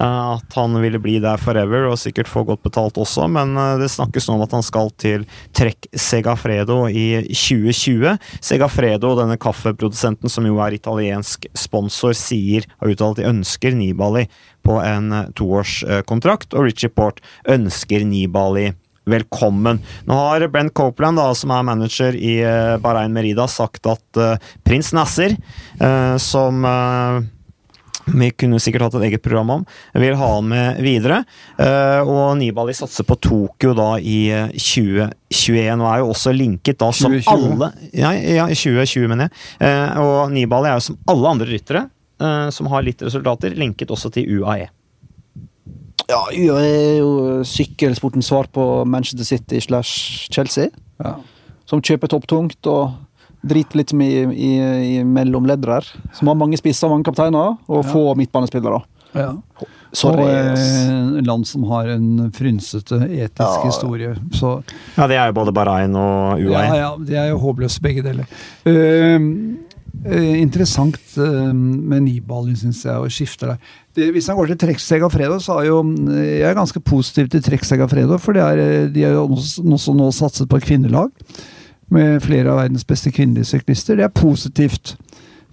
[0.00, 4.28] at han ville bli der forever og sikkert få godt betalt også, men det snakkes
[4.28, 8.14] nå om at han skal til Trekk Segafredo i 2020.
[8.40, 14.24] Segafredo, denne kaffeprodusenten som jo er italiensk sponsor, sier har uttalt at de ønsker Nibali
[14.64, 18.70] på en toårskontrakt, og Richie Port ønsker Nibali
[19.08, 19.80] velkommen.
[20.04, 24.34] Nå har Brent Copeland, da, som er manager i eh, Bahrain Merida, sagt at uh,
[24.66, 25.36] prins Nasser,
[25.80, 27.20] uh, som uh,
[28.10, 29.64] vi kunne sikkert hatt et eget program om.
[29.94, 31.20] Vil ha han med videre.
[32.08, 36.88] Og Nibali satser på Tokyo da i eh, 2021, og er jo også linket da
[36.96, 37.30] som 2020.
[37.36, 40.02] alle Ja, ja 2020, mener jeg.
[40.02, 41.86] Og Nibali er jo som alle andre ryttere
[42.50, 44.40] som har litt resultater, linket også til.
[44.40, 44.66] UAE.
[46.10, 47.10] Ja, UA er jo
[47.46, 50.68] sykkelsportens svar på Manchester City slash Chelsea.
[51.04, 51.14] Ja.
[51.70, 52.96] Som kjøper topptungt og
[53.46, 54.50] driter litt i, i,
[54.98, 55.86] i mellomleddet der.
[56.18, 58.82] Som har mange spisser, mange kapteiner, og få midtbanespillere.
[59.14, 59.30] Ja.
[59.92, 60.22] Sorry.
[60.22, 63.64] og eh, land som har en frynsete etisk Ja.
[63.64, 64.12] historie.
[64.38, 64.52] Så
[64.96, 66.52] Ja, det er jo både Bahrain og UAE.
[66.52, 68.28] ja, ja, de er jo håpløse begge deler.
[68.70, 69.18] Eh,
[70.40, 74.10] interessant uh, med Nibali, syns jeg, og skifter der.
[74.14, 77.30] Hvis han går til trekksegg av fredag, så er jo eh, jeg er ganske positiv
[77.32, 78.20] til trekksegg av fredag.
[78.22, 81.10] for er, eh, de har jo også, nå satset på kvinnelag.
[81.90, 83.96] Med flere av verdens beste kvinnelige syklister.
[83.98, 84.94] Det er positivt.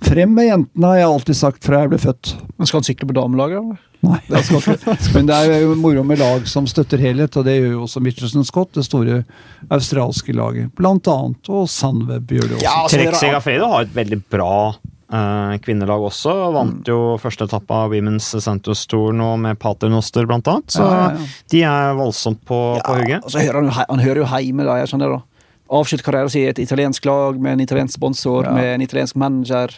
[0.02, 2.34] Frem med jentene, har jeg alltid sagt fra jeg ble født.
[2.58, 3.58] Men skal han sykle på damelaget?
[3.64, 3.84] eller?
[4.06, 4.98] Nei, Det skal ikke.
[5.16, 8.02] Men det er jo moro med lag som støtter helhet, og det gjør jo også
[8.06, 9.24] Mitchelson Scott, det store
[9.74, 10.70] australske laget.
[10.78, 12.68] Blant annet, og Sandweb gjør det også.
[12.68, 16.36] Ja, altså, Trek Segafredo har et veldig bra eh, kvinnelag også.
[16.56, 20.78] Vant jo første etappe av Women's Santos Tour nå med Pater Noster, blant annet.
[20.78, 21.32] Så Ja, ja, ja.
[21.56, 23.24] de er voldsomt på, på hugget.
[23.26, 24.84] Altså, hører han, han hører jo hjemme der.
[24.84, 25.34] Jeg skjønner det, da.
[25.78, 28.54] Avslutt karrieren sin i et italiensk lag med en italiensk sponsor, Ja.
[28.56, 29.74] med en italiensk manager.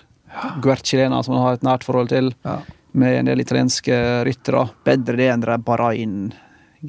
[0.62, 2.32] Guercilena, som han har et nært forhold til.
[2.46, 2.60] Ja.
[2.92, 4.68] Med en del italienske ryttere.
[4.86, 6.32] Bedre det enn det der Bahrain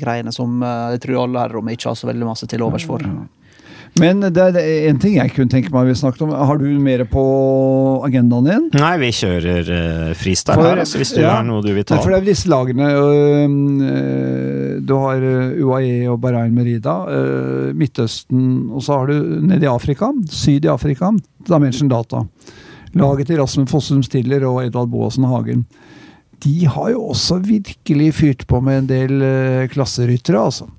[0.00, 2.62] greiene som eh, jeg tror alle her i rommet ikke har så veldig masse til
[2.62, 3.04] overs for.
[3.98, 6.30] Men det er det er en ting jeg kunne tenke meg vi snakket om.
[6.30, 7.24] Har du mer på
[8.06, 8.68] agendaen din?
[8.78, 11.32] Nei, vi kjører uh, freestyle For- her, altså, hvis du ja.
[11.34, 11.98] har noe du vil ta.
[11.98, 13.56] for det er disse lagene øh,
[13.90, 15.26] øh, Du har
[15.66, 20.70] UAE og Bahrain Merida, øh, Midtøsten, og så har du nede i Afrika, syd i
[20.70, 21.10] Afrika,
[21.50, 22.22] Dimension Data.
[22.98, 25.64] Laget til Rasmus Fossum Stiller og Edvald Boasen Hagen.
[26.42, 30.70] De har jo også virkelig fyrt på med en del øh, klasseryttere, altså.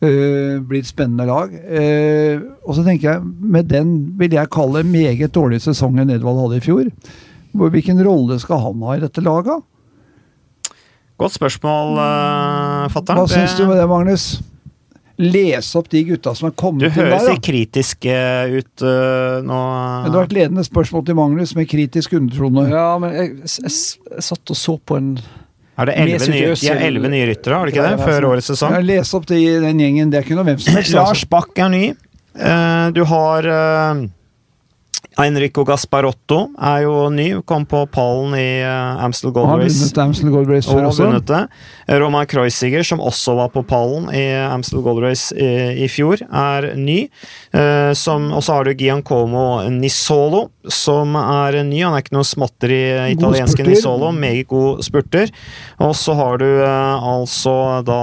[0.00, 1.50] Uh, blir et spennende lag.
[1.52, 6.56] Uh, og så tenker jeg, med den vil jeg kalle meget dårlig sesongen Edvald hadde
[6.56, 6.88] i fjor.
[7.52, 9.60] Hvilken rolle skal han ha i dette laget?
[11.20, 13.20] Godt spørsmål, uh, fatter'n.
[13.20, 14.40] Hva syns du med det, Magnus?
[15.20, 17.34] Lese opp de gutta som er kommet Du inn høres der.
[17.34, 17.46] litt Da.
[17.50, 19.58] kritisk eh, ut uh, nå.
[20.04, 22.64] Men Det har vært ledende spørsmål til Magnus med kritisk undertone.
[22.72, 25.10] Ja, men jeg, jeg, jeg, satt og så på en
[25.80, 27.98] Er det elleve nye, de elleve nye ryttere, har de ikke det?
[27.98, 28.30] det Før sånn.
[28.30, 28.78] årets sesong?
[28.78, 30.10] Ja, Les opp de, den gjengen.
[30.12, 30.96] Det er ikke noe hvem som helst.
[30.96, 31.26] Lars.
[31.36, 31.84] Bakk er ny.
[32.36, 34.02] Eh, du har uh,
[35.20, 37.26] Enrico Gasparotto er jo ny.
[37.48, 39.80] Kom på pallen i uh, Amstel Gold Han har Race.
[39.82, 41.06] vunnet Amstel Gold Race Og før også.
[41.06, 41.40] vunnet det.
[42.00, 46.70] Roman Kreuziger, som også var på pallen i Amstel Gold Race i, i fjor, er
[46.78, 47.02] ny.
[47.54, 51.82] Uh, Og så har du Giancomo Nisolo, som er ny.
[51.84, 52.80] Han er ikke noe småtteri
[53.14, 53.66] italienske.
[53.66, 55.32] Nisolo, meget god spurter.
[55.80, 57.56] Og så har du uh, altså
[57.86, 58.00] da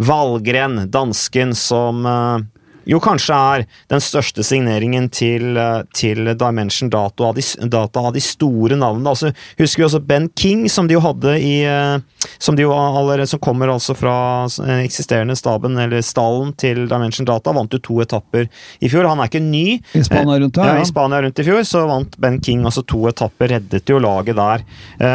[0.00, 2.46] Valgren, dansken, som eh,
[2.88, 8.14] jo kanskje er den største signeringen til, eh, til Dimension Data av de, data av
[8.14, 9.10] de store navnene.
[9.10, 11.98] Altså, husker vi også Ben King, som de jo hadde i eh,
[12.38, 17.24] Som de jo allerede som kommer altså fra eh, eksisterende staben, eller stallen, til Dimension
[17.24, 17.52] Data.
[17.56, 18.48] Vant jo to etapper
[18.80, 19.08] i fjor.
[19.08, 19.80] Han er ikke ny.
[19.96, 20.84] I Spania rundt Ja, I.
[20.88, 24.64] Spania rundt i fjor så vant Ben King altså to etapper, reddet jo laget der.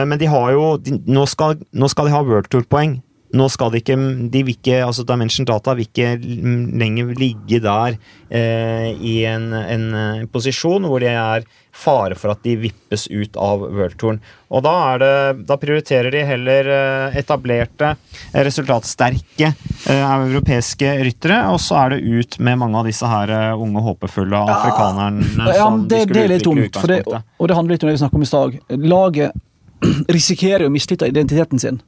[0.05, 2.97] Men de har jo de, nå, skal, nå skal de ha World Tour-poeng.
[3.36, 3.98] Nå skal de ikke,
[4.32, 7.98] de vil ikke altså Dimension Data vil ikke lenger ligge der
[8.30, 13.36] eh, i en, en eh, posisjon hvor det er fare for at de vippes ut
[13.42, 14.22] av worldtouren.
[14.56, 17.92] Og da, er det, da prioriterer de heller eh, etablerte,
[18.32, 23.34] eh, resultatsterke eh, europeiske ryttere, og så er det ut med mange av disse her
[23.56, 27.60] unge, håpefulle afrikanerne Ja, som men de det, er litt dumt, for det, og det
[27.60, 28.58] handler litt om det vi snakket om i stad.
[28.86, 29.45] Laget
[30.16, 31.82] risikerer å miste identiteten sin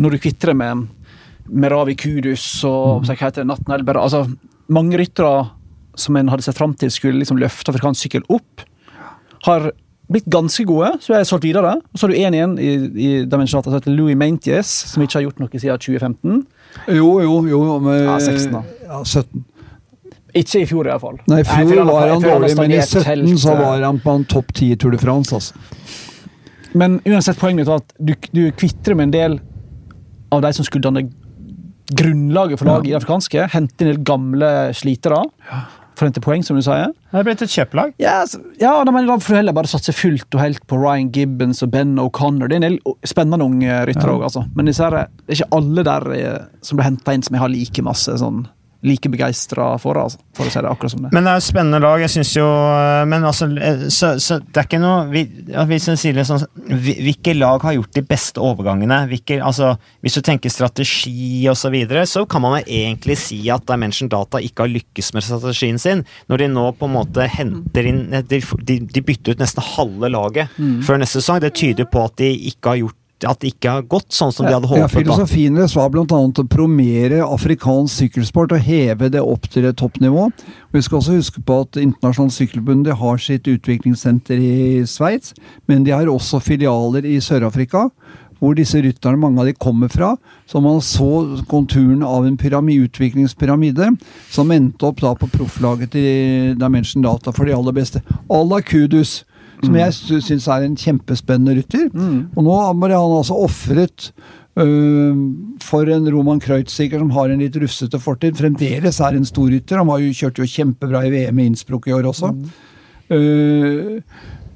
[0.00, 0.88] når du kvitter med,
[1.48, 4.00] med Ravi Kudus og hva heter det, Natten Elber.
[4.00, 4.24] Altså,
[4.70, 5.50] mange ryttere
[5.98, 8.64] som en hadde sett fram til skulle liksom løfte afrikansk sykkel opp,
[9.46, 9.70] har
[10.10, 11.76] blitt ganske gode, så jeg solgt videre.
[11.92, 15.20] Og så har du en igjen i, i Dimensjonata som heter Louis Mainties, som ikke
[15.20, 16.42] har gjort noe siden 2015.
[16.96, 17.62] Jo, jo, jo.
[17.84, 18.62] Med, Ja, 16 da.
[18.88, 19.44] Ja, 17.
[20.40, 21.18] Ikke i fjor, i hvert fall.
[21.30, 24.14] Nei, i fjor var han dårlig, men i 17 helt, så eh, var han på
[24.14, 25.54] en topp 10 i Tour de France, altså.
[26.74, 29.40] Men uansett, poenget mitt var at du, du kvitter med en del
[30.30, 31.08] av de som skulle danne
[31.90, 33.48] grunnlaget for laget i det afrikanske.
[33.50, 35.64] Hente inn en del gamle slitere Ja.
[36.00, 36.94] å poeng, som du sier.
[37.10, 37.90] Det er blitt et kjøpelag.
[38.00, 38.22] Ja,
[38.60, 41.60] ja da, men da får du heller bare satse fullt og helt på Ryan Gibbons
[41.66, 42.48] og Ben O'Connor.
[42.48, 44.46] Det er en del spennende unge ryttere òg, altså.
[44.56, 47.84] Men det er ikke alle der eh, som blir henta inn som jeg har like
[47.84, 48.46] masse sånn
[48.86, 51.10] like begeistra for, altså, for å si det akkurat som det.
[51.12, 52.00] Men det er et spennende lag.
[52.00, 55.66] Jeg synes jo eh, Men altså, eh, så, så det er ikke noe vi, ja,
[55.68, 59.02] Hvis en sier det sånn Hvilke lag har gjort de beste overgangene?
[59.10, 59.74] Hvilke, altså,
[60.04, 64.08] hvis du tenker strategi osv., så, videre, så kan man jo egentlig si at Dimension
[64.10, 66.00] Data ikke har lykkes med strategien sin.
[66.32, 68.00] Når de nå på en måte henter inn
[68.30, 70.56] De, de, bytter ut nesten halve laget
[70.86, 71.42] før neste sesong.
[71.44, 74.46] Det tyder på at de ikke har gjort at det ikke har gått sånn som
[74.46, 74.82] de hadde håpet.
[74.82, 76.04] Ja, filosofien deres var bl.a.
[76.06, 80.28] å promere afrikansk sykkelsport og heve det opp til et toppnivå.
[80.72, 84.56] Vi skal også huske på at Internasjonalt Sykkelbund har sitt utviklingssenter i
[84.88, 85.34] Sveits,
[85.68, 87.88] men de har også filialer i Sør-Afrika.
[88.40, 90.14] Hvor disse rytterne, mange av de kommer fra.
[90.48, 93.90] Så man så konturen av en pyramide, utviklingspyramide
[94.32, 98.00] som endte opp da på profflaget til Dimension Data for de aller beste.
[98.32, 99.26] À la Kudus,
[99.64, 101.88] som jeg sy- syns er en kjempespennende rytter.
[102.36, 104.10] Og nå ble han altså ofret
[104.56, 105.14] øh,
[105.62, 108.36] for en Roman Kreutziger som har en litt rufsete fortid.
[108.40, 109.78] Fremdeles er en stor rytter.
[109.82, 112.32] Han har jo, kjørt jo kjempebra i VM i Innsbruck i år også.
[113.10, 114.00] Øh,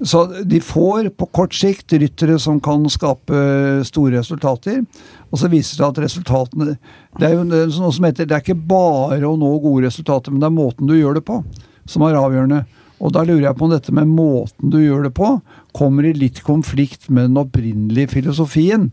[0.05, 3.39] så de får på kort sikt ryttere som kan skape
[3.87, 4.83] store resultater.
[5.31, 6.75] Og så viser det at resultatene
[7.19, 10.43] Det er jo noe som heter Det er ikke bare å nå gode resultater, men
[10.43, 11.41] det er måten du gjør det på
[11.87, 12.63] som er avgjørende.
[13.03, 15.29] Og da lurer jeg på om dette med måten du gjør det på,
[15.75, 18.87] kommer i litt konflikt med den opprinnelige filosofien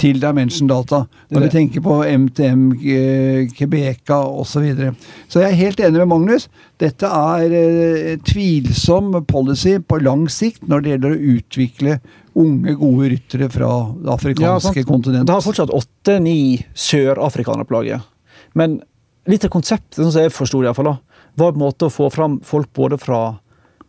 [0.00, 1.02] til Dimension Data.
[1.28, 4.52] Når vi tenker på MTM, eh, Quebeca osv.
[4.52, 4.94] Så, videre.
[5.28, 6.48] så jeg er helt enig med Magnus.
[6.80, 11.98] Dette er eh, tvilsom policy på lang sikt når det gjelder å utvikle
[12.32, 15.28] unge, gode ryttere fra det afrikanske ja, kontinentet.
[15.28, 18.08] Det har fortsatt åtte-ni sørafrikanere på laget.
[18.56, 18.80] Men
[19.28, 21.64] litt av konseptet, sånn som jeg forsto det, i hvert fall, da, var på en
[21.64, 23.20] måte å få fram folk både fra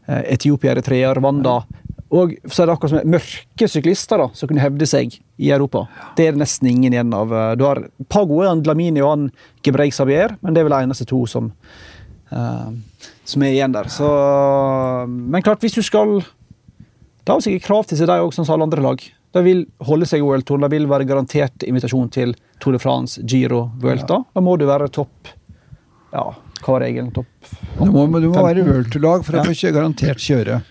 [0.08, 1.62] eh, Etiopia, Eritrea, Rwanda
[2.14, 5.88] og så er det akkurat som mørke syklister da, som kunne hevde seg i Europa.
[6.18, 7.34] Det er det nesten ingen igjen av.
[7.34, 9.32] eh, Du har et par gode, han Dlamini og han
[9.66, 11.52] Gebreig Sabier, men det er vel de eneste to som,
[12.32, 12.70] uh,
[13.26, 13.90] som er igjen der.
[13.90, 14.06] Så,
[15.10, 16.22] men klart, hvis du skal
[17.24, 19.04] det har sikkert krav til seg, de òg, som alle andre lag.
[19.34, 23.22] De vil holde seg i OL-touren, de vil være garantert invitasjon til Tour de France,
[23.24, 24.20] Giro, Vuelta.
[24.36, 25.32] Da må du være topp
[26.14, 26.34] Ja,
[26.64, 27.10] hva var regelen?
[27.16, 27.28] Topp
[27.80, 28.70] Du må, du må være 15.
[28.72, 30.62] World Tour-lag for å få kjø- garantert kjøre.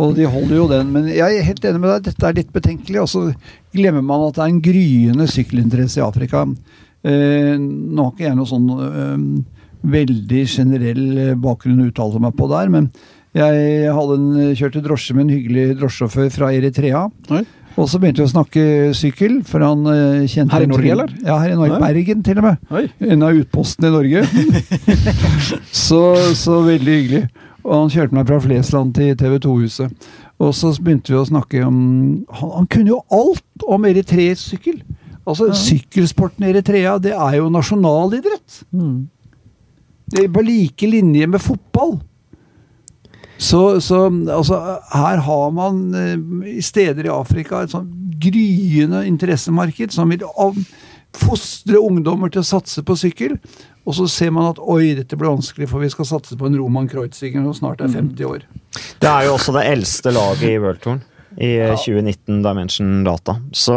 [0.00, 0.90] Og de holder jo den.
[0.94, 3.02] Men jeg er helt enig med deg, dette er litt betenkelig.
[3.02, 3.22] Og så
[3.76, 6.46] glemmer man at det er en gryende sykkelinteresse i Afrika.
[7.04, 9.56] Eh, nå har ikke jeg noe sånn eh,
[9.96, 12.90] veldig generell eh, bakgrunn å uttale meg på der, men
[13.36, 17.04] jeg hadde en, kjørte drosje med en hyggelig drosjesjåfør fra Eritrea.
[17.30, 17.44] Oi.
[17.78, 18.62] Og så begynte vi å snakke
[18.98, 21.12] sykkel, for han eh, kjente Her i Norge, eller?
[21.22, 21.76] Ja, her i Norge.
[21.78, 21.82] Oi.
[21.84, 22.64] Bergen, til og med.
[22.74, 22.82] Oi.
[23.12, 24.24] En av utpostene i Norge.
[25.86, 26.02] så,
[26.36, 27.22] så veldig hyggelig.
[27.62, 30.10] Og han kjørte meg fra Flesland til TV 2-huset.
[30.40, 31.80] Og så begynte vi å snakke om
[32.32, 34.80] Han, han kunne jo alt om eritreisk sykkel!
[35.28, 38.62] Altså, Sykkelsporten i Eritrea, det er jo nasjonalidrett.
[38.72, 39.10] Mm.
[40.10, 41.98] Det er på like linje med fotball.
[43.40, 44.60] Så, så altså,
[44.92, 46.14] her har man eh,
[46.58, 47.88] i steder i Afrika et sånn
[48.20, 50.26] gryende interessemarked som vil
[51.16, 53.38] fostre ungdommer til å satse på sykkel.
[53.88, 56.58] Og så ser man at oi, dette blir vanskelig, for vi skal satse på en
[56.60, 58.44] Roman Kreuziger som snart er 50 år.
[59.00, 61.00] Det er jo også det eldste laget i Worldtouren.
[61.38, 61.74] I ja.
[61.78, 63.36] 2019 Dimension Data.
[63.54, 63.74] Så,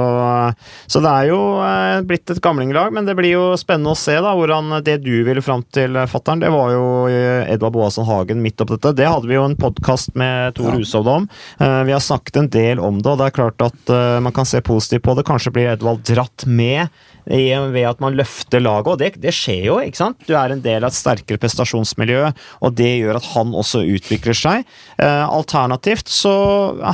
[0.90, 4.16] så det er jo eh, blitt et gamlinglag, men det blir jo spennende å se
[4.18, 8.06] da, hvordan det du ville fram til, eh, fattern, det var jo eh, Edvard Boasson
[8.08, 8.96] Hagen midt oppi dette.
[8.98, 11.28] Det hadde vi jo en podkast med Tor Hushovd om.
[11.60, 14.34] Eh, Vi har snakket en del om det, og det er klart at eh, man
[14.36, 15.26] kan se positivt på det.
[15.28, 16.88] Kanskje blir Edvald dratt med
[17.26, 20.24] ved at man løfter laget, og det, det skjer jo, ikke sant?
[20.28, 22.32] Du er en del av et sterkere prestasjonsmiljø,
[22.64, 24.68] og det gjør at han også utvikler seg.
[24.98, 26.34] Eh, alternativt så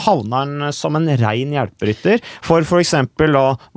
[0.06, 2.96] havner han som en rein hjelperytter for f.eks.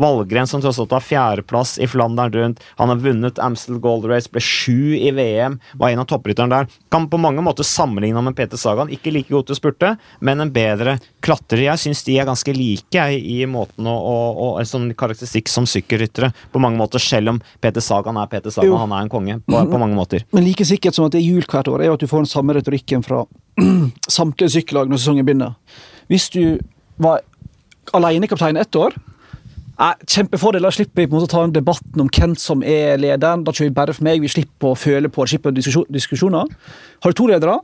[0.01, 2.63] Valgren, som tross alt har fjerdeplass i Flandern rundt.
[2.81, 6.81] Han har vunnet Amstel Gold Race, ble sju i VM, var en av topprytterne der.
[6.93, 8.93] Kan på mange måter sammenligne ham med Peter Sagan.
[8.93, 11.65] Ikke like god til å spurte, men en bedre klatrer.
[11.67, 15.69] Jeg syns de er ganske like i måten å, å, å en sånn karakteristikk som
[15.69, 18.81] sykkelryttere, på mange måter, selv om Peter Sagan er Peter Sagan, Jo.
[18.83, 20.27] han er en konge, på, på mange måter.
[20.35, 22.27] Men like sikkert som at det er jul hvert år, er jo at du får
[22.27, 23.25] den samme retorikken fra
[24.19, 25.57] samtlige sykkellag når sesongen begynner.
[26.13, 26.45] Hvis du
[27.03, 27.23] var
[27.97, 28.95] alenekaptein ett år
[29.83, 30.63] Kjempefordel.
[30.63, 33.43] Da slipper vi på en måte å ta en debatten om hvem som er lederen.
[33.43, 34.21] Da kjører vi bare for meg.
[34.23, 35.55] Vi slipper å føle på det, slipper
[35.91, 36.53] diskusjoner.
[37.03, 37.57] Har du to ledere?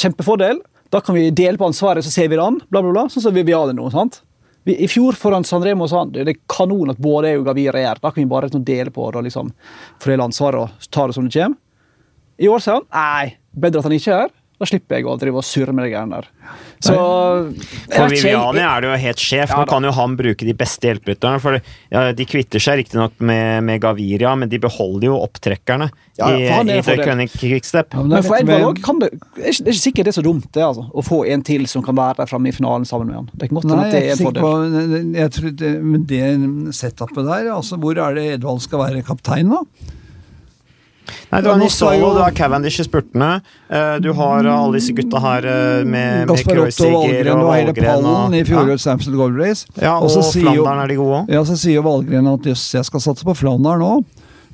[0.00, 0.62] Kjempefordel.
[0.92, 2.60] Da kan vi dele på ansvaret, så ser vi det an.
[2.68, 3.06] Bla, bla, bla.
[3.08, 3.88] Sånn som vi vil ha det nå.
[3.94, 4.20] sant?
[4.68, 7.48] Vi, I fjor foran San Remo sa han det er kanon at både jeg og
[7.48, 8.02] Gavir er her.
[8.02, 9.50] Da kan vi bare liksom dele på det og liksom
[10.02, 11.58] fordele ansvaret og ta det som det kommer.
[12.42, 13.34] I år sier han nei,
[13.64, 14.36] bedre at han ikke er her.
[14.62, 16.26] Da slipper jeg å drive og surre med de greiene der.
[16.82, 19.50] Så For ikke, Viviani er det jo helt sjef.
[19.50, 21.40] Ja Nå kan jo han bruke de beste hjelperytterne.
[21.42, 21.56] For
[21.90, 25.88] ja, de kvitter seg riktignok med, med Gaviria, men de beholder jo opptrekkerne
[26.20, 27.26] Ja, ja, i, for han er i.
[27.26, 27.96] The Quickstep.
[27.96, 29.82] Ja, men Men er for Edvard òg kan det Det er ikke det er ikke
[29.82, 32.30] sikkert det er så dumt det altså, å få en til som kan være der
[32.30, 33.30] framme i finalen sammen med han.
[33.34, 34.46] Det kan godt hende Nei, at det er er en fordel.
[34.46, 36.22] på jeg tror det, Men det
[36.78, 39.64] setupet der, altså hvor er det Edvald skal være kaptein, da?
[41.32, 43.42] Nei, du har Nisolo, du har Cavendish i spurtene.
[43.70, 47.74] eh, Du har alle disse gutta her eh, med, Gasparotto og Valgren og og hele
[47.76, 48.92] pallen i fjorårets ja.
[48.96, 49.66] Amstel Gold Race.
[49.80, 51.30] Ja, og, Flandern er de gode òg.
[51.32, 53.94] Ja, så sier jo Valgren at jøss, jeg skal satse på Flandern nå.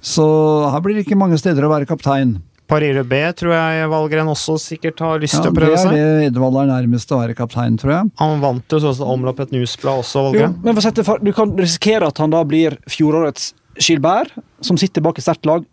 [0.01, 0.25] Så
[0.73, 2.37] her blir det ikke mange steder å være kaptein.
[2.69, 5.95] Parire B tror jeg Valgren også sikkert har lyst Ja, til å prøve seg seg.
[5.97, 8.11] det Edvald er nærmest å være kaptein, tror jeg.
[8.21, 11.55] Han vant jo sånn omlopp et newsblad også, Jo, men for å sette, du kan
[11.57, 15.65] risikere at han da blir fjorårets Gilbert, som sitter bak et sterkt lag.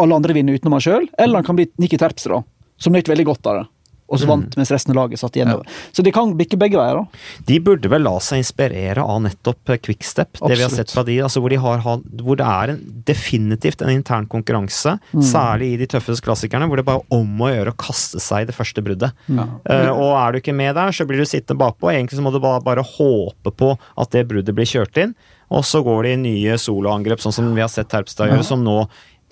[0.00, 1.08] Alle andre vinner utenom han sjøl.
[1.18, 3.64] Eller han kan bli Nikki Terpstra, da, som nøt veldig godt av det.
[4.12, 5.48] Og så vant mens resten av laget satt igjen.
[5.96, 6.98] Så det kan bikke begge veier.
[7.00, 7.20] da.
[7.48, 11.02] De burde vel la seg inspirere av nettopp Quickstep, Quickstep, det vi har sett fra
[11.08, 11.80] de, altså hvor, de har,
[12.20, 16.84] hvor det er en, definitivt en intern konkurranse, særlig i de tøffeste klassikerne, hvor det
[16.86, 19.16] bare er om å gjøre å kaste seg i det første bruddet.
[19.32, 21.88] Eh, og er du ikke med der, så blir du sittende bakpå.
[21.94, 25.16] Egentlig så må du bare, bare håpe på at det bruddet blir kjørt inn,
[25.48, 28.62] og så går det i nye soloangrep, sånn som vi har sett Terpstad gjøre, som
[28.62, 28.82] nå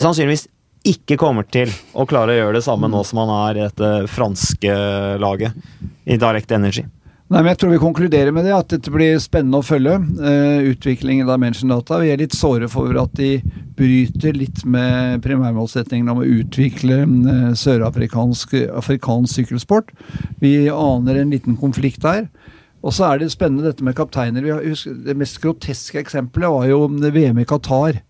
[0.00, 0.48] sannsynligvis
[0.88, 3.92] ikke kommer til å klare å gjøre det samme nå som han er i dette
[4.10, 4.74] franske
[5.22, 5.54] laget,
[6.04, 6.84] i Direct Energy.
[7.32, 9.94] Nei, men Jeg tror vi konkluderer med det, at dette blir spennende å følge.
[10.20, 11.96] Uh, utviklingen av Mention Data.
[12.02, 13.38] Vi er litt såre for at de
[13.78, 19.94] bryter litt med primærmålsetningen om å utvikle uh, sørafrikansk afrikansk sykkelsport.
[20.44, 22.26] Vi aner en liten konflikt der.
[22.82, 24.44] Og så er det spennende dette med kapteiner.
[24.66, 28.02] Husker, det mest groteske eksempelet var jo VM i Qatar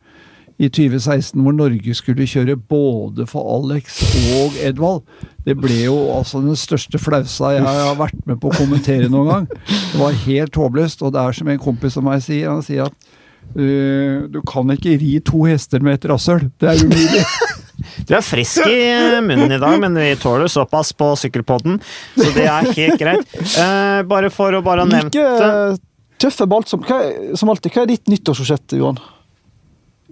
[0.60, 4.00] i 2016, hvor Norge skulle kjøre både for Alex
[4.36, 5.02] og Edvald.
[5.46, 9.30] Det ble jo altså den største flausa jeg har vært med på å kommentere noen
[9.32, 9.48] gang.
[9.66, 12.50] Det var helt håpløst, og det er som en kompis av meg sier.
[12.52, 13.10] Han sier at
[13.56, 16.46] uh, du kan ikke ri to hester med et rasshøl.
[16.60, 17.24] Det er umulig.
[18.06, 21.80] Du er frisk i eh, munnen i dag, men vi tåler såpass på sykkelpodden,
[22.14, 23.32] så det er helt greit.
[23.56, 25.80] Uh, bare for å bare ha nevnt Like det.
[26.22, 27.00] tøffe balt som, hva,
[27.38, 27.72] som alltid.
[27.74, 29.00] Hva er ditt nyttårsforsett, Johan?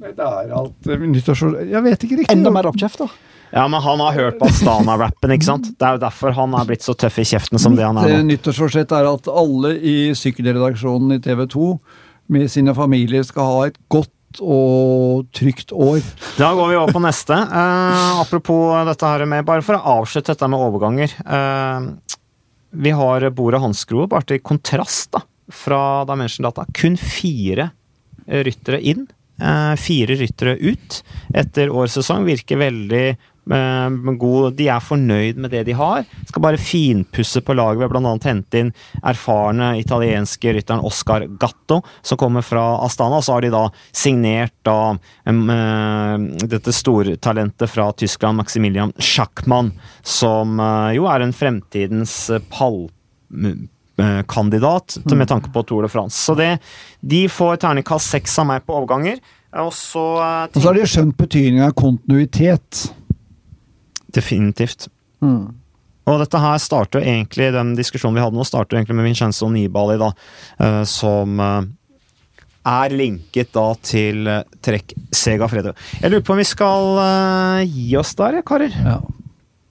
[0.01, 1.59] Det er alt øh, nyttårsår...
[1.69, 2.33] Jeg vet ikke riktig.
[2.33, 3.09] Enda mer oppkjeft, da?
[3.51, 5.73] Ja, men han har hørt på Astana-rappen, ikke sant?
[5.75, 8.13] Det er jo derfor han er blitt så tøff i kjeften som det han er
[8.13, 8.29] eh, nå.
[8.31, 11.67] nyttårsforsett er at alle i sykkelredaksjonen i TV 2
[12.31, 15.99] med sine familier skal ha et godt og trygt år.
[16.39, 17.35] Da går vi over på neste.
[17.35, 21.17] Uh, apropos dette her med Bare for å avslutte dette med overganger.
[21.27, 21.91] Uh,
[22.71, 26.69] vi har Bore hanskroe, bare til kontrast da, fra Dimension Data.
[26.71, 27.73] Kun fire
[28.29, 29.09] eh, ryttere inn.
[29.41, 31.03] Eh, fire ryttere ut
[31.35, 32.27] etter årssesong.
[32.29, 34.55] Virker veldig eh, god.
[34.59, 36.05] De er fornøyd med det de har.
[36.29, 38.15] Skal bare finpusse på laget ved bl.a.
[38.25, 43.21] hente inn erfarne italienske rytteren Oscar Gatto, som kommer fra Astana.
[43.21, 44.79] Og så har de da signert da
[45.25, 50.61] eh, dette stortalentet fra Tyskland, Maximilian Schackmann, som
[50.95, 52.17] jo er en fremtidens
[52.53, 52.89] pall
[54.01, 56.17] eh, kandidat med tanke på Tour de France.
[56.17, 56.59] Så det,
[57.01, 59.21] de får terningkast seks av meg på overganger.
[59.61, 62.85] Og så eh, Og så har de skjønt betydningen av kontinuitet.
[64.15, 64.89] Definitivt.
[65.23, 65.61] Mm.
[66.11, 69.51] Og dette her starter jo egentlig, den diskusjonen vi hadde nå, starter egentlig med Vincenzo
[69.53, 70.11] Nibali, da,
[70.65, 71.69] eh, som eh,
[72.71, 74.29] er linket da til
[74.65, 75.75] trekk Sega Fredo.
[76.01, 78.75] Jeg lurer på om vi skal eh, gi oss der, karer?
[78.75, 78.99] Ja.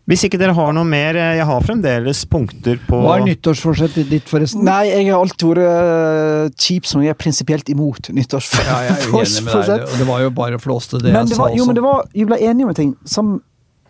[0.10, 4.10] Hvis ikke dere har noe mer, eh, jeg har fremdeles punkter på Hva er nyttårsforsettet
[4.10, 4.64] ditt, forresten?
[4.66, 8.72] Nei, jeg har alltid vært uh, kjip som jeg er prinsipielt imot nyttårsforsett.
[8.72, 9.68] Ja, jeg er uenig med deg.
[9.86, 11.58] Det- Det var jo bare flåste, det Men jeg det sa også.
[11.60, 12.96] jo, men det var, jeg ble enig om en ting.
[13.06, 13.30] Som,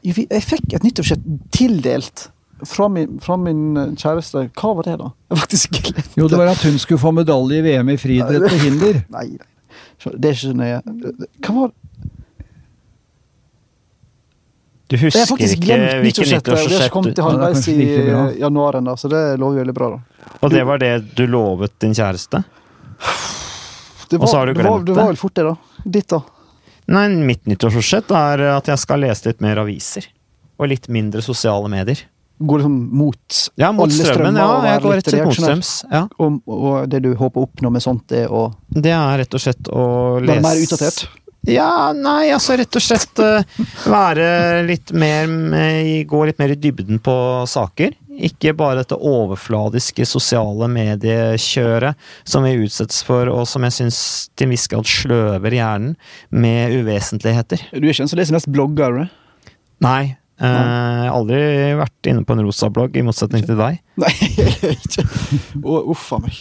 [0.03, 1.24] jeg, fikk et nyttårsforsett
[1.55, 2.28] tildelt
[2.67, 4.49] fra min, fra min eh, kjæreste.
[4.59, 5.11] Hva var det, da?
[5.32, 6.17] Jeg faktisk glemte.
[6.20, 8.99] Jo, det var at hun skulle få medalje i VM i friidrett på hinder.
[9.15, 9.47] Nei, nei.
[10.20, 10.82] Det er ikke så nøye.
[11.45, 11.72] Hva var
[14.90, 16.50] Du husker ikke glemt hvilket nyttårsforsettet.
[16.50, 19.90] og Det ikke kommet til nyttårsforsett halvveis i januar ennå, så det lover veldig bra.
[19.94, 20.32] da.
[20.42, 22.44] Og det var det du lovet din kjæreste?
[24.10, 25.56] Det Og så har du det var, glemt det var vel fort det, da.
[25.86, 26.24] Ditt, da.
[26.90, 30.08] Nei, mitt nyttårsforsett er at jeg skal lese litt mer aviser.
[30.58, 32.02] Og litt mindre sosiale medier.
[32.40, 34.38] Går liksom mot Ja, mot alle strømmen.
[34.40, 35.72] Ja, jeg går rett og slett motstrøms.
[35.92, 36.02] Ja.
[36.18, 39.38] Og, og det du håper å oppnå med sånt, det er å Det er rett
[39.38, 39.84] og slett å
[40.24, 41.06] lese være mer utdatert.
[41.50, 43.41] Ja, nei, altså rett og slett uh,
[43.89, 45.28] være litt mer
[46.10, 47.16] Gå litt mer i dybden på
[47.50, 47.95] saker.
[48.20, 54.00] Ikke bare dette overfladiske sosiale mediekjøret som vi utsettes for, og som jeg syns
[54.36, 55.95] til en viss grad sløver hjernen
[56.30, 57.70] med uvesentligheter.
[57.72, 59.06] Du er ikke en som leser mest blogger?
[59.84, 60.18] Nei.
[60.40, 61.40] Eh, Jeg har aldri
[61.80, 63.80] vært inne på en rosa-blogg, i motsetning til deg.
[64.04, 64.12] Nei,
[64.72, 65.06] ikke.
[65.62, 66.38] Oh, Uff a meg.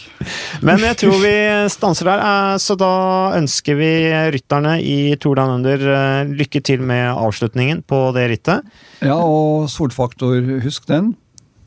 [0.65, 1.35] Men jeg tror vi
[1.73, 2.91] stanser der, eh, så da
[3.39, 3.91] ønsker vi
[4.35, 8.69] rytterne i Tour Down Under eh, lykke til med avslutningen på det rittet.
[9.03, 11.13] Ja, og solfaktor, husk den.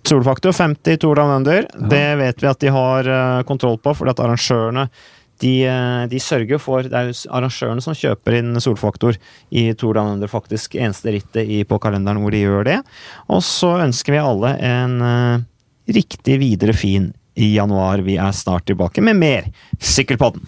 [0.09, 4.15] Solfaktor 50 Tour Down Under, det vet vi at de har eh, kontroll på, fordi
[4.17, 4.89] at arrangørene
[5.43, 9.19] de, eh, de sørger for Det er jo arrangørene som kjøper inn solfaktor
[9.51, 12.79] i Tour de Under, faktisk eneste rittet i, på kalenderen hvor de gjør det.
[13.29, 15.43] Og så ønsker vi alle en uh,
[15.91, 18.05] riktig videre fin i januar.
[18.07, 20.47] Vi er snart tilbake med mer Sykkelpodden.